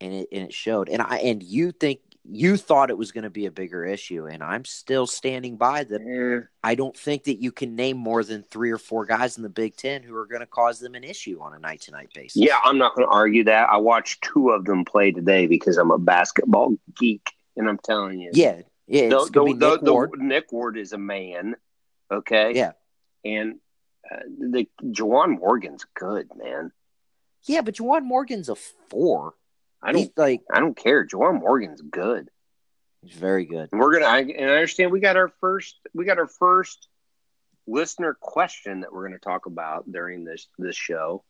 [0.00, 0.88] and it and it showed.
[0.88, 4.26] And I and you think you thought it was going to be a bigger issue,
[4.26, 6.00] and I'm still standing by that.
[6.00, 9.42] Eh, I don't think that you can name more than three or four guys in
[9.42, 11.90] the Big Ten who are going to cause them an issue on a night to
[11.90, 12.36] night basis.
[12.36, 13.68] Yeah, I'm not going to argue that.
[13.68, 18.18] I watched two of them play today because I'm a basketball geek, and I'm telling
[18.18, 19.02] you, yeah, yeah.
[19.02, 20.10] It's the, the- Nick the- Ward.
[20.18, 21.56] Nick Ward is a man.
[22.10, 22.54] Okay.
[22.54, 22.72] Yeah.
[23.24, 23.56] And
[24.10, 26.72] uh, the Juwan Morgan's good, man.
[27.44, 29.34] Yeah, but Juwan Morgan's a four.
[29.84, 30.00] I don't.
[30.02, 31.06] He's like I don't care.
[31.06, 32.30] Juwan Morgan's good.
[33.02, 33.68] he's very good.
[33.72, 34.06] And we're gonna.
[34.06, 35.76] I, and I understand we got our first.
[35.94, 36.88] We got our first
[37.66, 41.24] listener question that we're gonna talk about during this this show.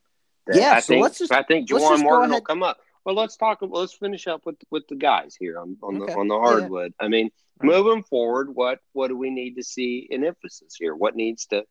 [0.47, 2.79] That Yeah, I so think, let's just- I think Jawan Morgan will come up.
[3.05, 3.59] Well, let's talk.
[3.63, 6.13] Let's finish up with with the guys here on on Okay.
[6.13, 6.41] the on the Yeah.
[6.43, 6.95] hardwood.
[7.01, 7.69] I mean, Right.
[7.69, 10.95] moving forward, what what do we need to see in emphasis here?
[10.95, 11.65] What needs to?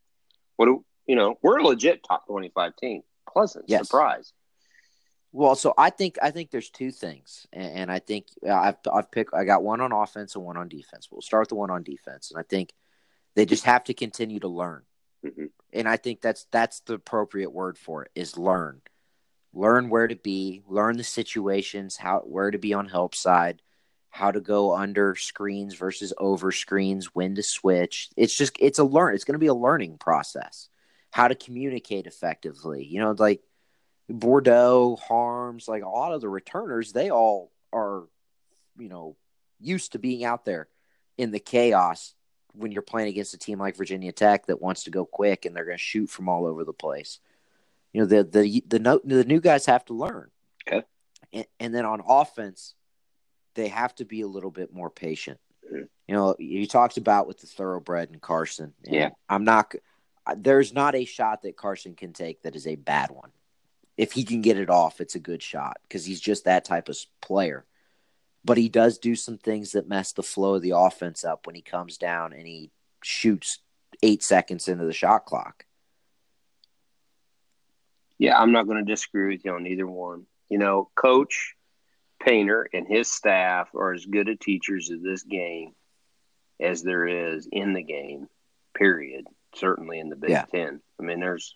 [0.58, 1.38] What do you know?
[1.42, 3.02] We're a legit top twenty five team.
[3.28, 3.88] Pleasant Yes.
[3.88, 4.32] surprise.
[5.34, 8.78] Well, so I think I think there's two things, and, and I think uh, I've
[8.94, 11.10] I've picked I got one on offense and one on defense.
[11.12, 12.72] We'll start with the one on defense, and I think
[13.36, 14.84] they just have to continue to learn,
[15.26, 15.50] Mhm.
[15.74, 18.82] and I think that's that's the appropriate word for it is learn,
[19.54, 23.62] learn where to be, learn the situations, how where to be on help side,
[24.12, 28.10] how to go under screens versus over screens, when to switch.
[28.16, 29.16] It's just it's a learn.
[29.16, 30.70] It's going to be a learning process.
[31.10, 32.86] How to communicate effectively.
[32.86, 33.42] You know, like
[34.12, 38.04] Boudreaux, Haarms, like a lot of the returners, they all are,
[38.78, 39.16] you know,
[39.60, 40.68] used to being out there
[41.18, 42.14] in the chaos
[42.54, 45.56] when you're playing against a team like Virginia Tech that wants to go quick and
[45.56, 47.20] they're going to shoot from all over the place.
[47.94, 50.30] You know, the the the no, the new guys have to learn.
[50.68, 50.84] Okay.
[51.32, 52.76] And, and then on offense,
[53.56, 55.40] they have to be a little bit more patient.
[55.72, 55.88] Mhm.
[56.08, 58.74] You know, you talked about with the thoroughbred and Carsen.
[58.86, 59.10] and Yeah.
[59.30, 59.74] I'm not.
[60.38, 63.32] There's not a shot that Carsen can take that is a bad one
[63.98, 66.90] if he can get it off, it's a good shot because he's just that type
[66.90, 67.66] of player.
[68.46, 71.56] But he does do some things that mess the flow of the offense up when
[71.56, 73.60] he comes down and he shoots
[74.02, 75.66] eight seconds into the shot clock.
[78.18, 80.26] Yeah, I'm not going to disagree with you on either one.
[80.50, 81.56] You know, Coach
[82.20, 85.74] Painter and his staff are as good a teachers of this game
[86.60, 88.28] as there is in the game,
[88.74, 89.26] period.
[89.56, 90.46] Certainly in the Big Yeah.
[90.46, 90.82] Ten.
[91.00, 91.56] I mean, there's,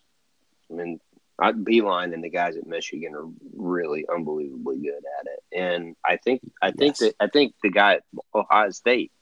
[0.70, 1.00] I mean,
[1.38, 5.58] I, Beilein and the guys at Michigan are really unbelievably good at it.
[5.58, 7.12] And I think, I think Yes.
[7.12, 8.02] that, I think the guy at
[8.34, 9.12] Ohio State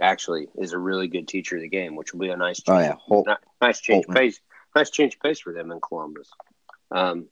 [0.00, 2.72] actually is a really good teacher of the game, which will be a nice Oh,
[2.74, 2.86] change.
[2.88, 2.94] yeah.
[2.98, 3.28] Holt-
[3.60, 4.14] nice change Holtmann.
[4.16, 4.40] pace.
[4.74, 6.28] Nice change pace for them in Columbus.
[6.90, 7.28] Um,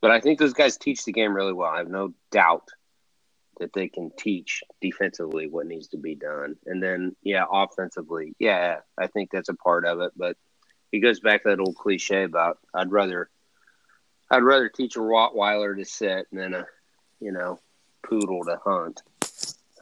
[0.00, 1.70] but I think those guys teach the game really well.
[1.70, 2.68] I have no doubt
[3.60, 6.56] that they can teach defensively what needs to be done.
[6.66, 10.12] And then, yeah, offensively, yeah, I think that's a part of it.
[10.16, 10.36] But
[10.96, 13.28] he goes back to that old cliche about I'd rather
[14.30, 16.66] I'd rather teach a Rottweiler to sit than a
[17.20, 17.60] you know
[18.02, 19.02] poodle to hunt.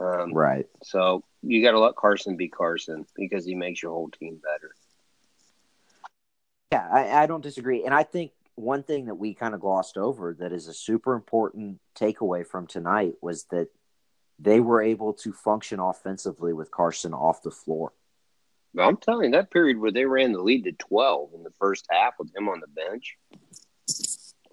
[0.00, 0.66] Um, Right.
[0.83, 4.74] so you got to let Carsen be Carsen because he makes your whole team better.
[6.72, 7.85] Yeah, I, I don't disagree.
[7.85, 11.14] And I think one thing that we kind of glossed over that is a super
[11.14, 13.68] important takeaway from tonight was that
[14.40, 17.92] they were able to function offensively with Carsen off the floor.
[18.78, 21.87] I'm telling you, that period where they ran the lead to 12 in the first
[21.90, 23.16] half with him on the bench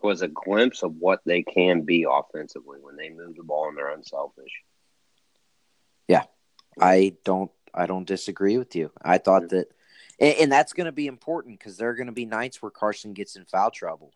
[0.03, 3.77] was a glimpse of what they can be offensively when they move the ball and
[3.77, 4.51] they're unselfish.
[6.07, 6.23] Yeah,
[6.79, 8.91] I don't I don't disagree with you.
[9.01, 9.57] I thought mm-hmm.
[9.57, 9.67] that
[10.19, 12.71] and, and that's going to be important because there are going to be nights where
[12.71, 14.13] Carsen gets in foul trouble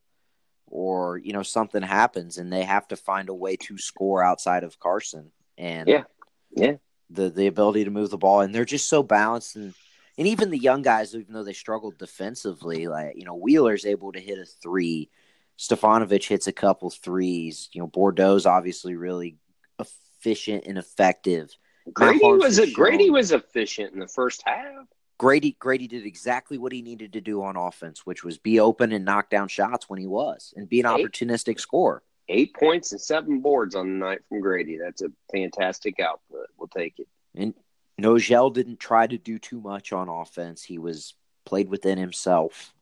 [0.67, 4.63] or you know something happens and they have to find a way to score outside
[4.63, 6.03] of Carsen and Yeah.
[6.51, 6.75] Yeah.
[7.09, 9.73] the the ability to move the ball and they're just so balanced and
[10.17, 14.11] and even the young guys even though they struggled defensively like you know Wheeler's able
[14.11, 15.09] to hit a 3
[15.57, 19.37] Stefanovic hits a couple threes you know Boudreaux's obviously really
[19.79, 21.55] efficient and effective
[21.93, 24.87] Grady was a, Grady was efficient in the first half.
[25.17, 28.91] Grady Grady did exactly what he needed to do on offense, which was be open
[28.91, 31.05] and knock down shots when he was, and be an Eight.
[31.05, 32.03] opportunistic scorer.
[32.27, 34.77] Eight points and seven boards on the night from Grady.
[34.77, 36.47] That's a fantastic output.
[36.57, 37.07] We'll take it.
[37.35, 37.53] And
[38.01, 40.63] Nojel didn't try to do too much on offense.
[40.63, 41.13] He was
[41.45, 42.73] played within himself.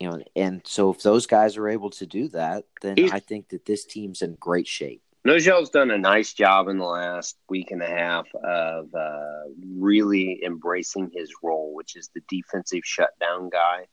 [0.00, 3.20] You know, and so if those guys are able to do that, then He's- I
[3.20, 5.02] think that this team's in great shape.
[5.26, 9.44] Nojel's done a nice job in the last week and a half of uh,
[9.78, 13.86] really embracing his role, which is the defensive shutdown guy,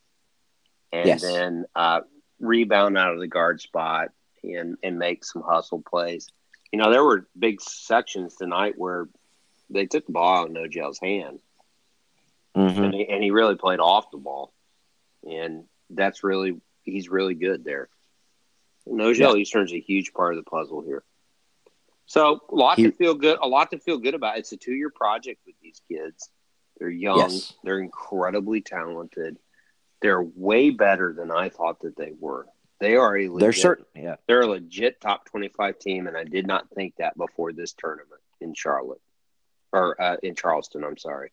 [0.91, 1.21] and Yes.
[1.21, 2.01] then uh,
[2.39, 4.09] rebound out of the guard spot
[4.43, 6.27] and and make some hustle plays.
[6.73, 9.07] You know, there were big sections tonight where
[9.71, 11.39] they took the ball out of Nojel's hand,
[12.55, 12.77] Mhm.
[12.85, 14.53] and he, and he really played off the ball,
[15.27, 17.89] and that's really he's really good there.
[18.87, 21.03] Nojel Eastern's a huge part of the puzzle here.
[22.07, 23.37] So a lot He- to feel good.
[23.41, 24.37] A lot to feel good about.
[24.37, 26.29] It's a two year project with these kids.
[26.77, 27.19] They're young.
[27.19, 27.53] Yes.
[27.63, 29.37] They're incredibly talented.
[30.01, 32.47] They're way better than I thought that they were.
[32.79, 33.85] They are a legit, They're certain.
[33.95, 34.15] Yeah.
[34.27, 37.73] they're a legit top twenty five team, and I did not think that before this
[37.73, 39.01] tournament in Charlotte
[39.73, 40.83] or uh, in Charleston.
[40.83, 41.31] I'm sorry.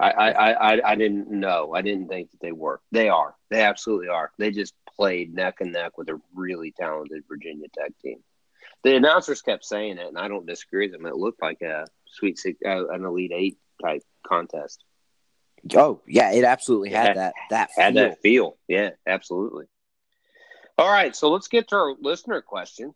[0.00, 1.72] I, I, I, I- didn't know.
[1.74, 2.80] I didn't think that they were.
[2.90, 3.34] They are.
[3.50, 4.32] They absolutely are.
[4.38, 8.18] They just played neck and neck with a really talented Virginia Tech team.
[8.84, 11.06] The announcers kept saying it, and I don't disagree with them.
[11.06, 14.82] It looked like a sweet six, uh, an elite eight type contest.
[15.76, 19.66] Oh yeah, it absolutely had Had- that that Had that feel, yeah, absolutely.
[20.78, 22.92] All right, so let's get to our listener question.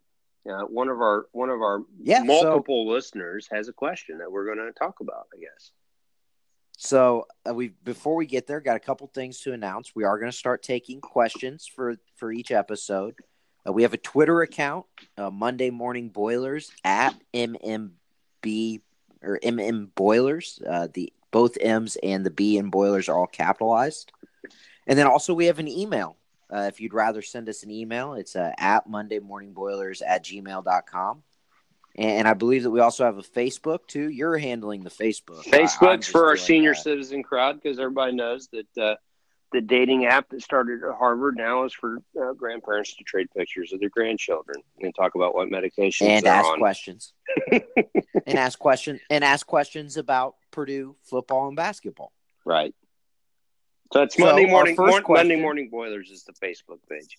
[0.49, 4.31] Uh, one of our one of our Yeah, so- multiple listeners has a question that
[4.31, 5.27] we're going to talk about.
[5.35, 5.73] I guess.
[6.79, 9.95] So uh, we before we get there, got a couple things to announce.
[9.95, 13.15] We are going to start taking questions for for each episode.
[13.67, 14.87] Uh, we have a Twitter account,
[15.17, 18.81] uh, Monday Morning Boilers at MMB
[19.23, 20.61] or MM Boilers.
[20.69, 24.13] Uh, the both M's and the B in Boilers are all capitalized.
[24.87, 26.17] And then also we have an email.
[26.53, 30.25] Uh, if you'd rather send us an email, it's uh, at Monday Morning Boilers at
[30.25, 31.23] gmail.com.
[31.99, 34.11] And I believe that we also have a Facebook too.
[34.11, 35.41] You're handling the Facebook.
[35.47, 38.95] I- Facebook's for our senior uh, citizen crowd because everybody knows that uh,
[39.53, 43.73] the dating app that started at Harvard now is for uh, grandparents to trade pictures
[43.73, 46.59] of their grandchildren and talk about what medications and ask on.
[46.59, 47.15] questions
[47.53, 52.13] and ask question and ask questions about Purdue football and basketball.
[52.45, 52.75] Right.
[53.93, 54.77] So it's So Monday our morning.
[54.77, 57.19] first Mor- Monday morning boilers is the Facebook page.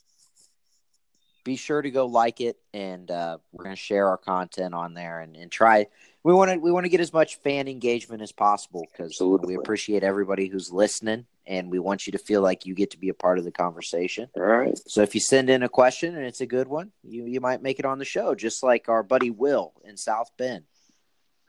[1.44, 4.94] Be sure to go like it, and uh, we're going to share our content on
[4.94, 5.88] there and, and try.
[6.24, 9.56] We want to we want to get as much fan engagement as possible because we
[9.56, 13.08] appreciate everybody who's listening, and we want you to feel like you get to be
[13.08, 14.28] a part of the conversation.
[14.36, 14.78] All right.
[14.88, 17.62] So if you send in a question and it's a good one, you you might
[17.62, 20.66] make it on the show, just like our buddy Will in South Bend,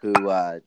[0.01, 0.61] who uh,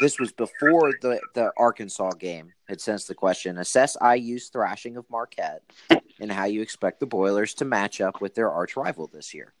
[0.00, 4.96] this was before the the Arkansas game had sent us the question: assess IU's thrashing
[4.96, 5.62] of Marquette
[6.20, 9.52] and how you expect the Boilers to match up with their arch rival this year.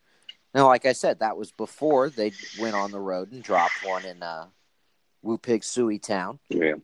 [0.54, 4.04] Now, like I said, that was before they went on the road and dropped one
[4.04, 4.46] in uh,
[5.22, 6.74] Woo Pig Sooie Town Yeah.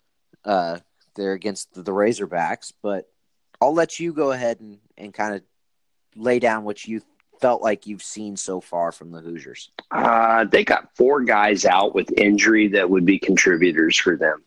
[0.45, 0.79] uh,
[1.15, 3.09] there against the, the Razorbacks, but
[3.61, 5.43] I'll let you go ahead and, and kind of
[6.17, 7.01] lay down what you
[7.41, 9.71] felt like you've seen so far from the Hoosiers.
[9.91, 14.45] Uh, they got four guys out with injury that would be contributors for them.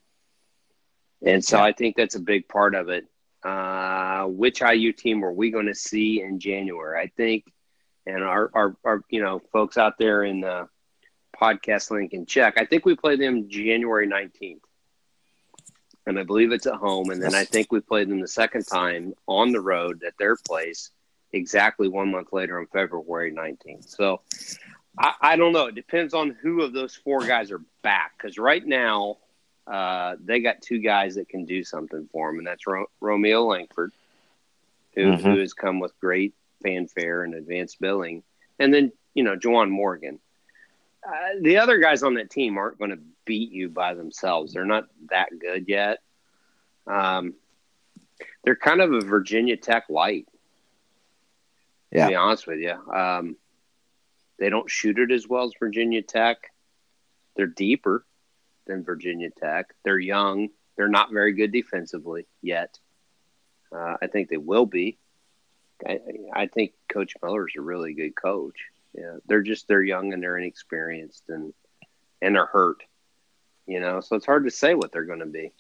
[1.26, 1.64] And so Yeah.
[1.64, 3.06] I think that's a big part of it.
[3.44, 7.00] Uh, which IU team are we going to see in January?
[7.00, 7.44] I think,
[8.06, 10.70] and our, our, our you know, folks out there in the
[11.36, 12.54] podcast link can check.
[12.58, 14.62] I think we play them January 19th.
[16.06, 17.10] And I believe it's at home.
[17.10, 20.36] And then I think we played them the second time on the road at their
[20.36, 20.92] place
[21.34, 23.90] exactly one month later on February 19th.
[23.90, 24.22] So
[24.98, 25.68] I, I don't know.
[25.68, 28.14] It depends on who of those four guys are back.
[28.18, 29.18] Because right now,
[29.68, 33.44] uh, they got two guys that can do something for them, and that's Ro- Romeo
[33.46, 33.92] Langford,
[34.94, 35.22] who, Mhm.
[35.22, 38.24] who has come with great fanfare and advanced billing,
[38.60, 40.20] and then you know Juwan Morgan.
[41.06, 44.54] Uh, the other guys on that team aren't going to beat you by themselves.
[44.54, 46.00] They're not that good yet.
[46.88, 47.34] Um,
[48.44, 50.28] they're kind of a Virginia Tech light.
[51.94, 52.06] Yeah.
[52.06, 53.38] To be honest with you, um,
[54.40, 56.38] they don't shoot it as well as Virginia Tech.
[57.36, 58.06] They're deeper
[58.66, 59.74] than Virginia Tech.
[59.86, 60.50] They're young.
[60.76, 62.80] They're not very good defensively yet.
[63.72, 64.98] Uh, I think they will be.
[65.86, 66.00] I,
[66.34, 68.58] I think Coach Miller's a really good coach.
[68.94, 71.54] Yeah, they're just they're young and they're inexperienced and
[72.22, 72.84] and they're hurt.
[73.66, 75.52] You know, so it's hard to say what they're going to be.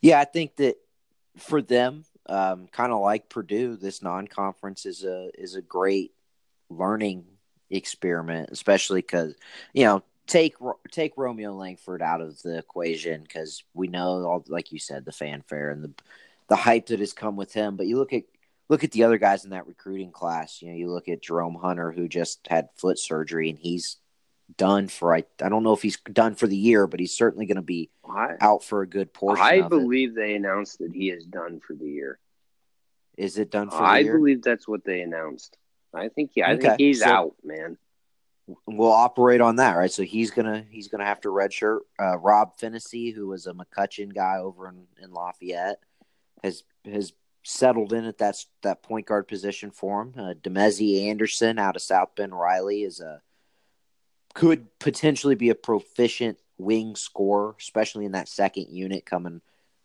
[0.00, 0.76] Yeah, I think that
[1.36, 6.12] for them, um, kind of like Purdue, this non-conference is a is a great
[6.70, 7.24] learning
[7.70, 9.34] experiment, especially because
[9.72, 10.54] you know take
[10.90, 15.12] take Romeo Langford out of the equation because we know all like you said the
[15.12, 15.92] fanfare and the
[16.48, 17.76] the hype that has come with him.
[17.76, 18.24] But you look at
[18.68, 20.62] look at the other guys in that recruiting class.
[20.62, 23.98] You know, you look at Jerome Hunter who just had foot surgery and he's
[24.56, 27.46] done for I I don't know if he's done for the year, but he's certainly
[27.46, 29.44] going to be I out for a good portion.
[29.44, 29.70] I of it.
[29.70, 32.18] believe they announced that he is done for the year.
[33.16, 34.18] Is it done for I the year?
[34.18, 35.56] believe that's what they announced.
[35.94, 37.78] I think yeah, I think he's so- out, man.
[38.66, 39.90] we'll operate on that, right?
[39.92, 41.80] So he's gonna he's gonna have to redshirt.
[42.00, 45.78] Uh, Rob Phinisee, who was a McCutcheon guy over in, in Lafayette,
[46.42, 47.12] has has
[47.44, 50.14] settled in at that that point guard position for him.
[50.18, 53.22] Uh, Damezi Anderson out of South Bend Riley is a
[54.34, 59.40] could potentially be a proficient wing scorer, especially in that second unit coming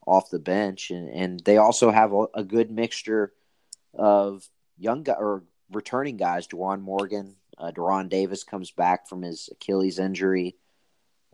[0.05, 3.31] off the bench, and and they also have a, a good mixture
[3.93, 4.47] of
[4.77, 6.47] young guy, or returning guys.
[6.47, 10.55] Juwan Morgan, uh, De'Ron Davis comes back from his Achilles injury.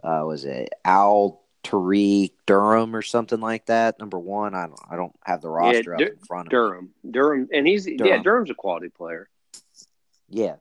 [0.03, 3.99] Uh, was it Al Tariq Durham or something like that?
[3.99, 6.91] Number one, I don't, I don't have the roster yeah, up in front of Durham.
[7.03, 7.11] me.
[7.11, 8.05] Durham, and he's Durham.
[8.05, 9.29] yeah, Durham's a quality player.
[10.29, 10.55] Yeah,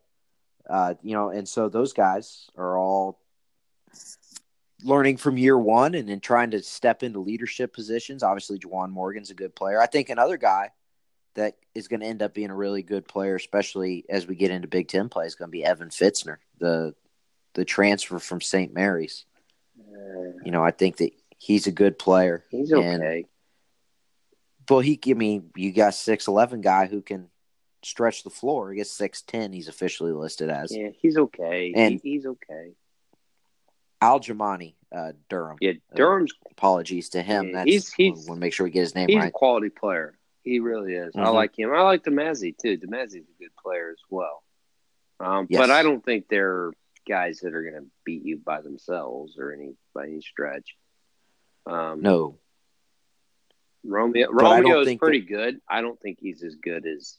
[0.69, 3.21] uh, you know, and so those guys are all
[4.83, 8.23] learning from year one and then trying to step into leadership positions.
[8.23, 9.81] Obviously, Juwan Morgan's a good player.
[9.81, 10.71] I think another guy
[11.35, 14.51] that is going to end up being a really good player, especially as we get
[14.51, 16.95] into Big Ten play, is going to be Evan Fitzner, the
[17.55, 18.75] the transfer from St.
[18.75, 19.27] Mary's.
[20.45, 22.45] you know, I think that he's a good player.
[22.51, 23.19] He's okay.
[23.19, 23.25] And,
[24.69, 27.29] well, he, I mean, you got six eleven guy who can
[27.85, 28.72] stretch the floor.
[28.72, 29.53] I guess six ten.
[29.53, 30.74] He's officially listed as.
[30.74, 31.72] Yeah, he's okay.
[31.74, 32.72] And he, he's okay.
[34.03, 35.57] Aljami uh, Durham.
[35.61, 36.32] Yeah, Durham's.
[36.32, 37.49] Uh, apologies to him.
[37.49, 38.26] Yeah, That's, he's he's.
[38.28, 39.24] We'll make sure we get his name he's right.
[39.24, 40.16] He's a quality player.
[40.43, 41.14] He really is.
[41.14, 41.26] Mm-hmm.
[41.26, 41.72] I like him.
[41.72, 42.76] I like Damezi too.
[42.76, 44.43] Damezi's a good player as well.
[45.20, 45.61] Um, yes.
[45.61, 46.70] But I don't think they're
[47.09, 50.76] guys that are going to beat you by themselves or any by any stretch.
[51.66, 52.39] Um, no.
[53.87, 55.28] Romeo Romeo is pretty that...
[55.28, 55.61] good.
[55.68, 57.16] I don't think he's as good as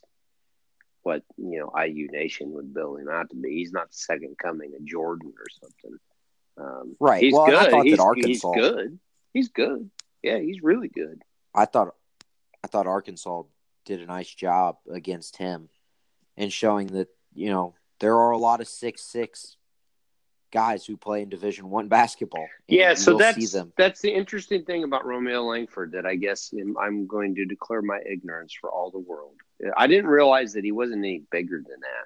[1.06, 3.58] what you know IU Nation would build him out to be.
[3.58, 6.00] He's not the second coming of Jordan or something.
[6.58, 7.22] Um, right.
[7.22, 7.56] He's well, good.
[7.56, 8.52] I thought he's, that Arkansas.
[8.54, 9.00] He's good.
[9.32, 9.92] He's good.
[10.24, 11.22] Yeah, he's really good.
[11.54, 11.94] I thought
[12.64, 13.44] I thought Arkansas
[13.86, 15.70] did a nice job against him
[16.38, 19.58] and showing that you know there are a lot of six six
[20.52, 22.48] guys who play in Division One basketball.
[22.68, 27.36] Yeah, so that's that's the interesting thing about Romeo Langford that I guess I'm going
[27.36, 29.36] to declare my ignorance for all the world.
[29.76, 32.06] I didn't realize that he wasn't any bigger than that.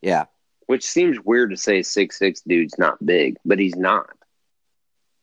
[0.00, 0.24] Yeah,
[0.66, 4.10] which seems weird to say six six dude's not big, but he's not.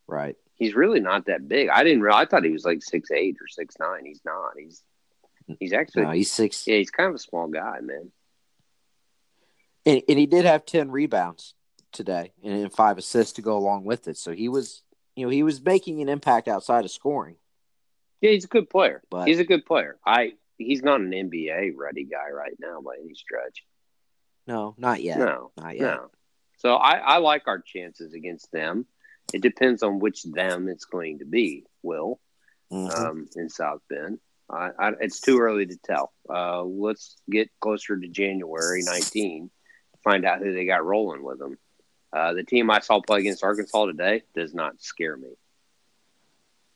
[0.08, 1.70] Right he's really not that big.
[1.70, 2.24] I didn't realize.
[2.24, 4.06] I thought he was like six eight or six nine.
[4.06, 4.52] He's not.
[4.58, 4.84] He's
[5.60, 6.68] he's actually no, he's six.
[6.68, 8.12] Yeah, he's kind of a small guy, man.
[9.86, 11.54] And, and he did have ten rebounds
[11.98, 14.18] today and five assists to go along with it.
[14.18, 14.84] So he was,
[15.16, 17.36] you know, he was making an impact outside of scoring.
[18.22, 19.02] Yeah, he's a good player.
[19.10, 19.98] But he's a good player.
[20.06, 23.64] I he's not an NBA ready guy right now by any stretch.
[24.48, 25.20] No, not yet.
[25.20, 25.82] No, not yet.
[25.82, 26.12] No.
[26.60, 28.86] So I, I like our chances against them.
[29.34, 31.66] It depends on which them it's going to be.
[31.84, 32.20] Will
[32.72, 33.06] mm-hmm.
[33.06, 34.20] um, in South Bend.
[34.50, 36.14] I, I, it's too early to tell.
[36.30, 39.50] Uh, let's get closer to January 19,
[40.04, 41.58] find out who they got rolling with them.
[42.14, 45.30] Uh, the team I saw play against Arkansas today does not scare me.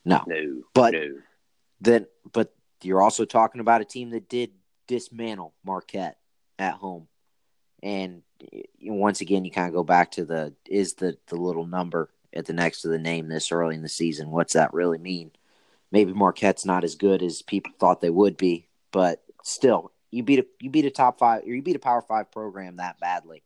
[0.04, 1.18] No, no, but no.
[1.80, 4.52] then, but you're also talking about a team that did
[4.88, 6.18] dismantle Marquette
[6.58, 7.08] at home,
[7.84, 8.24] and
[8.82, 12.46] once again, you kind of go back to the is the the little number at
[12.46, 14.32] the next to the name this early in the season.
[14.32, 15.32] What's that really mean?
[15.92, 20.40] Maybe Marquette's not as good as people thought they would be, but still, you beat
[20.40, 23.44] a you beat a top five or you beat a Power Five program that badly.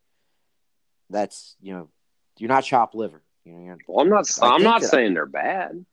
[1.09, 1.89] That's you know,
[2.37, 3.21] you're not chop liver.
[3.45, 4.27] You know, well, I'm not.
[4.41, 5.85] I am not saying they're bad.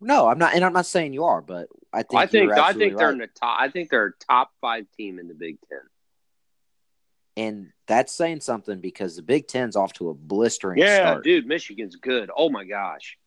[0.00, 2.72] No, I'm not, and I'm not saying you are, but I think I think I
[2.72, 3.56] think they're in the top.
[3.60, 5.80] I think they're a top five team in the Big Ten.
[7.36, 11.24] And that's saying something because the Big Ten's off to a blistering yeah, start.
[11.24, 12.30] dude, Michigan's good.
[12.36, 13.18] Oh my gosh.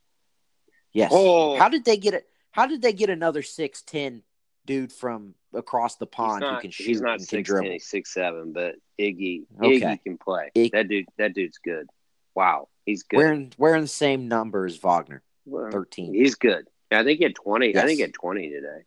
[0.94, 1.12] Yes.
[1.14, 1.58] Oh.
[1.58, 2.28] How did they get it?
[2.52, 4.24] How did they get another six ten
[4.66, 6.88] dude from across the pond not, who can shoot?
[6.88, 7.64] He's not six ten.
[7.64, 9.80] He's six seven, but Iggy okay.
[9.80, 10.52] Iggy can play.
[10.56, 11.06] Ig- that dude.
[11.18, 11.88] That dude's good.
[12.36, 13.18] Wow, he's good.
[13.18, 15.22] Wearing wearing the same number as Wagner.
[15.46, 16.14] Well, Thirteen.
[16.14, 16.68] He's good.
[16.92, 17.68] I think he had twenty.
[17.74, 17.84] Yes.
[17.84, 18.86] I think he had twenty today.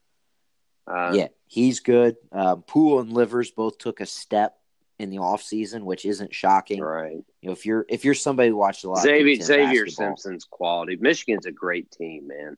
[0.87, 2.17] Uh, yeah, he's good.
[2.31, 4.59] Um, Poole and Livers both took a step
[4.99, 6.81] in the off season, which isn't shocking.
[6.81, 7.25] Right.
[7.41, 10.45] You know, if you're if you're somebody who watched a lot Xavier, of Xavier Simpson's
[10.45, 10.97] quality.
[10.97, 12.57] Michigan's a great team, man.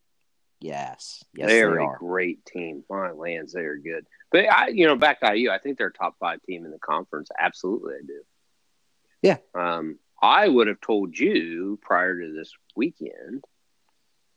[0.61, 1.25] Yes.
[1.35, 2.83] Yes, they're they a great team.
[2.89, 4.07] My lands, they are good.
[4.31, 6.71] But I you know, back to IU, I think they're a top five team in
[6.71, 7.29] the conference.
[7.39, 8.23] Absolutely I do.
[9.23, 9.39] Yeah.
[9.55, 13.45] Um I would have told you prior to this weekend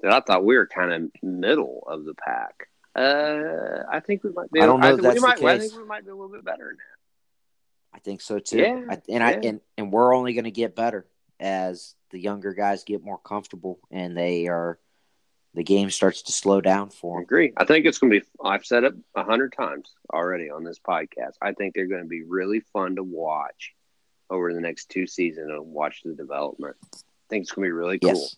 [0.01, 2.67] that I thought we were kind of middle of the pack.
[2.95, 4.61] Uh, I think we might be.
[4.61, 5.43] I don't know I that's we the might.
[5.43, 5.69] I case.
[5.71, 7.97] think we might be a little bit better that.
[7.97, 8.57] I think so too.
[8.59, 11.05] Yeah, I, and I and and we're only going to get better
[11.39, 14.79] as the younger guys get more comfortable and they are
[15.55, 17.53] the game starts to slow down for I agree.
[17.57, 18.25] I think it's going to be.
[18.43, 21.33] I've said it a hundred times already on this podcast.
[21.41, 23.73] I think they're going to be really fun to watch
[24.29, 26.75] over the next two seasons and watch the development.
[26.93, 26.97] I
[27.29, 28.11] think it's going to be really cool.
[28.11, 28.35] Yes.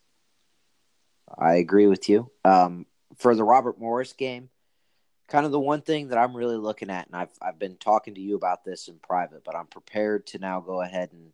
[1.37, 2.31] I agree with you.
[2.43, 2.85] Um,
[3.17, 4.49] for the Robert Morris game,
[5.27, 8.15] kind of the one thing that I'm really looking at, and I've I've been talking
[8.15, 11.31] to you about this in private, but I'm prepared to now go ahead and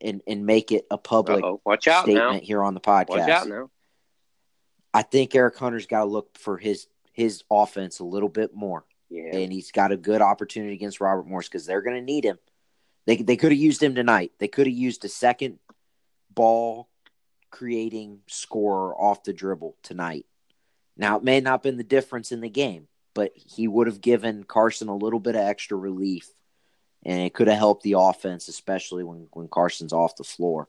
[0.00, 2.40] and, and make it a public Watch out statement now.
[2.40, 3.08] here on the podcast.
[3.08, 3.70] Watch out now.
[4.94, 8.84] I think Eric Hunter's got to look for his his offense a little bit more.
[9.10, 9.36] Yeah.
[9.36, 12.38] And he's got a good opportunity against Robert Morris because they're going to need him.
[13.04, 14.32] They they could have used him tonight.
[14.38, 15.58] They could have used a second
[16.32, 16.88] ball
[17.50, 20.26] creating scorer off the dribble tonight.
[20.96, 24.00] Now it may not have been the difference in the game, but he would have
[24.00, 26.28] given Carsen a little bit of extra relief,
[27.04, 30.68] and it could have helped the offense, especially when when Carsen's off the floor.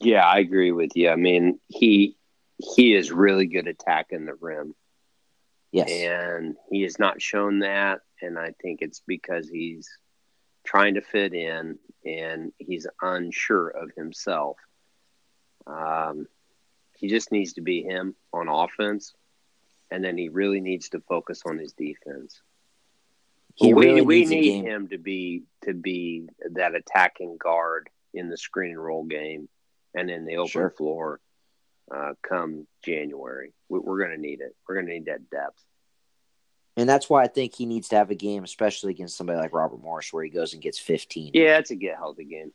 [0.00, 1.08] Yeah, I agree with you.
[1.10, 2.17] I mean, he
[2.58, 4.74] he is really good attacking the rim.
[5.70, 9.88] Yes, and he has not shown that, and I think it's because he's
[10.64, 14.56] trying to fit in and he's unsure of himself.
[15.66, 16.26] Um,
[16.98, 19.14] he just needs to be him on offense,
[19.90, 22.40] and then he really needs to focus on his defense.
[23.54, 28.36] He we really we need him to be to be that attacking guard in the
[28.36, 29.48] screen and roll game,
[29.94, 30.70] and in the open sure.
[30.70, 31.20] floor.
[31.94, 34.54] Uh, come January, we, we're going to need it.
[34.66, 35.62] We're going to need that depth.
[36.76, 39.52] And that's why I think he needs to have a game, especially against somebody like
[39.52, 41.32] Robert Morris, where he goes and gets 15.
[41.34, 42.52] Yeah, it's a get healthy game.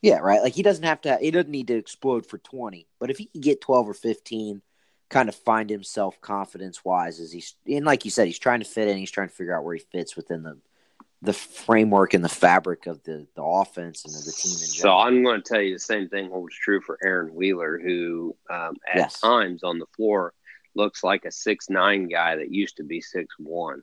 [0.00, 0.42] Yeah, right.
[0.42, 1.18] Like he doesn't have to.
[1.20, 2.86] He doesn't need to explode for twenty.
[3.00, 4.62] But if he can get twelve or fifteen,
[5.10, 8.66] kind of find himself confidence wise, as he's and like you said, he's trying to
[8.66, 8.96] fit in.
[8.96, 10.58] He's trying to figure out where he fits within the
[11.20, 14.52] the framework and the fabric of the the offense and of the team.
[14.52, 17.78] In so I'm going to tell you the same thing holds true for Aaron Wheeler,
[17.78, 19.20] who um, at yes.
[19.20, 20.32] times on the floor
[20.74, 23.82] looks like a six nine guy that used to be six one,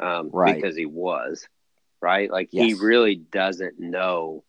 [0.00, 0.56] um, right?
[0.56, 1.46] Because he was
[2.00, 2.30] right.
[2.30, 2.66] Like yes.
[2.66, 4.42] he really doesn't know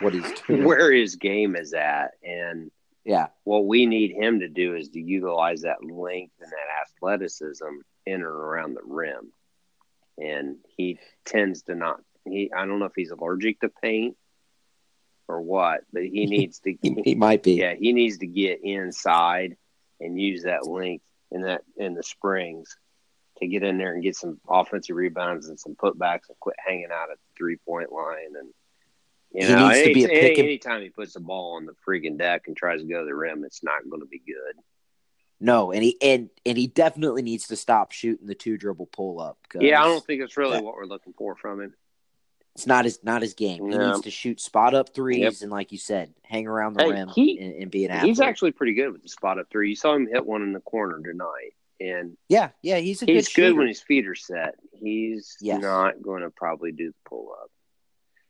[0.00, 0.64] what he's doing.
[0.64, 2.70] where his game is at, and
[3.04, 7.64] yeah, what we need him to do is to utilize that length and that athleticism
[8.06, 9.32] in and around the rim,
[10.18, 12.00] and he tends to not.
[12.24, 14.16] He I don't know if he's allergic to paint
[15.28, 16.74] or what, but he needs to.
[16.80, 17.54] he, he might be.
[17.54, 19.56] Yeah, he needs to get inside
[20.00, 22.76] and use that length in that in the springs
[23.38, 26.90] to get in there and get some offensive rebounds and some putbacks and quit hanging
[26.92, 28.50] out at the three point line and
[29.34, 30.38] you know, he needs to be a pick.
[30.38, 33.04] Any, anytime he puts the ball on the freaking deck and tries to go to
[33.04, 34.54] the rim, it's not going to be good.
[35.44, 39.20] No, and he and and he definitely needs to stop shooting the two dribble pull
[39.20, 39.36] up.
[39.54, 41.74] Yeah, I don't think it's really that, what we're looking for from him.
[42.54, 43.68] It's not his not his game.
[43.68, 43.78] No.
[43.78, 45.34] He needs to shoot spot up threes yep.
[45.42, 48.08] and, like you said, hang around the hey, rim he, and, and, be an athlete.
[48.08, 49.68] He's actually pretty good with the spot up three.
[49.68, 53.28] You saw him hit one in the corner tonight, and yeah, yeah, he's a he's
[53.28, 54.54] good, good when his feet are set.
[54.72, 55.60] He's yes.
[55.60, 57.50] not going to probably do the pull up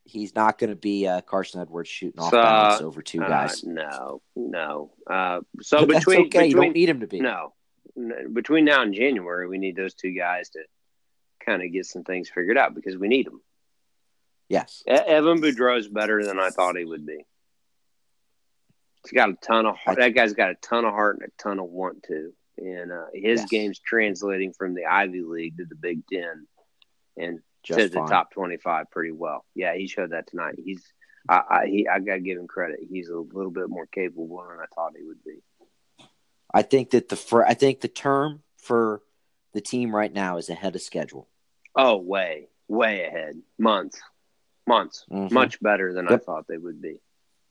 [0.05, 3.29] he's not going to be uh, Carsen Edwards shooting off so, balance over two uh,
[3.29, 3.65] guys.
[3.65, 4.93] Uh, no, no.
[5.09, 6.29] Uh, so but between, okay.
[6.29, 7.21] between, you don't need him to be.
[7.21, 7.55] No,
[8.33, 10.61] between now and January, we need those two guys to
[11.45, 13.41] kind of get some things figured out because we need them.
[14.49, 17.25] Yes, Evan Boudreaux is better than I thought he would be.
[19.03, 19.99] He's got a ton of heart.
[19.99, 23.07] That guy's got a ton of heart and a ton of want to, and uh,
[23.15, 23.49] his yes.
[23.49, 26.47] game's translating from the Ivy League to the Big Ten,
[27.17, 29.45] and just to the top 25 pretty well.
[29.55, 30.57] Yeah, he showed that tonight.
[30.63, 30.85] He's
[31.29, 32.81] I I, he, I got to give him credit.
[32.89, 35.43] He's a little bit more capable than I thought he would be.
[36.53, 39.03] I think that the for, I think the term for
[39.53, 41.29] the team right now is ahead of schedule.
[41.75, 43.41] Oh, way, way ahead.
[43.59, 44.01] Months,
[44.67, 45.35] months, mm-hmm.
[45.35, 46.21] much better than yep.
[46.21, 47.01] I thought they would be.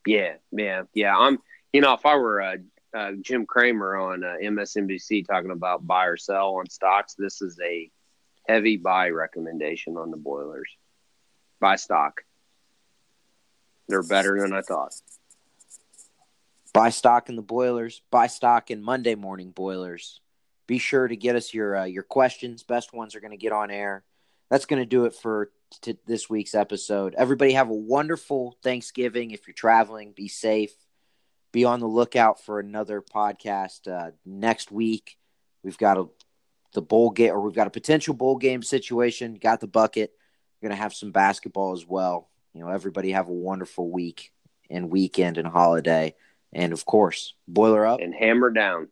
[0.06, 1.16] Yeah, yeah, yeah.
[1.16, 1.38] I'm.
[1.72, 2.56] You know, if I were uh,
[2.96, 7.58] uh, Jim Cramer on uh, MSNBC talking about buy or sell on stocks, this is
[7.60, 7.90] a
[8.46, 10.68] heavy buy recommendation on the boilers.
[11.60, 12.22] Buy stock.
[13.88, 14.94] They're better than I thought.
[16.72, 18.02] Buy stock in the boilers.
[18.10, 20.20] Buy stock in Monday morning boilers.
[20.66, 22.62] Be sure to get us your uh, your questions.
[22.62, 24.02] Best ones are going to get on air.
[24.50, 25.50] That's going to do it for
[25.82, 27.14] t- this week's episode.
[27.16, 29.30] Everybody have a wonderful Thanksgiving.
[29.30, 30.72] If you're traveling, be safe.
[31.52, 35.16] Be on the lookout for another podcast uh, next week.
[35.62, 36.06] We've got a
[36.74, 39.34] the bowl game, or we've got a potential bowl game situation.
[39.34, 40.12] Got the bucket.
[40.60, 42.28] We're gonna have some basketball as well.
[42.52, 44.32] You know, everybody have a wonderful week
[44.70, 46.14] and weekend and holiday,
[46.52, 48.88] and of course, boiler up and hammer down.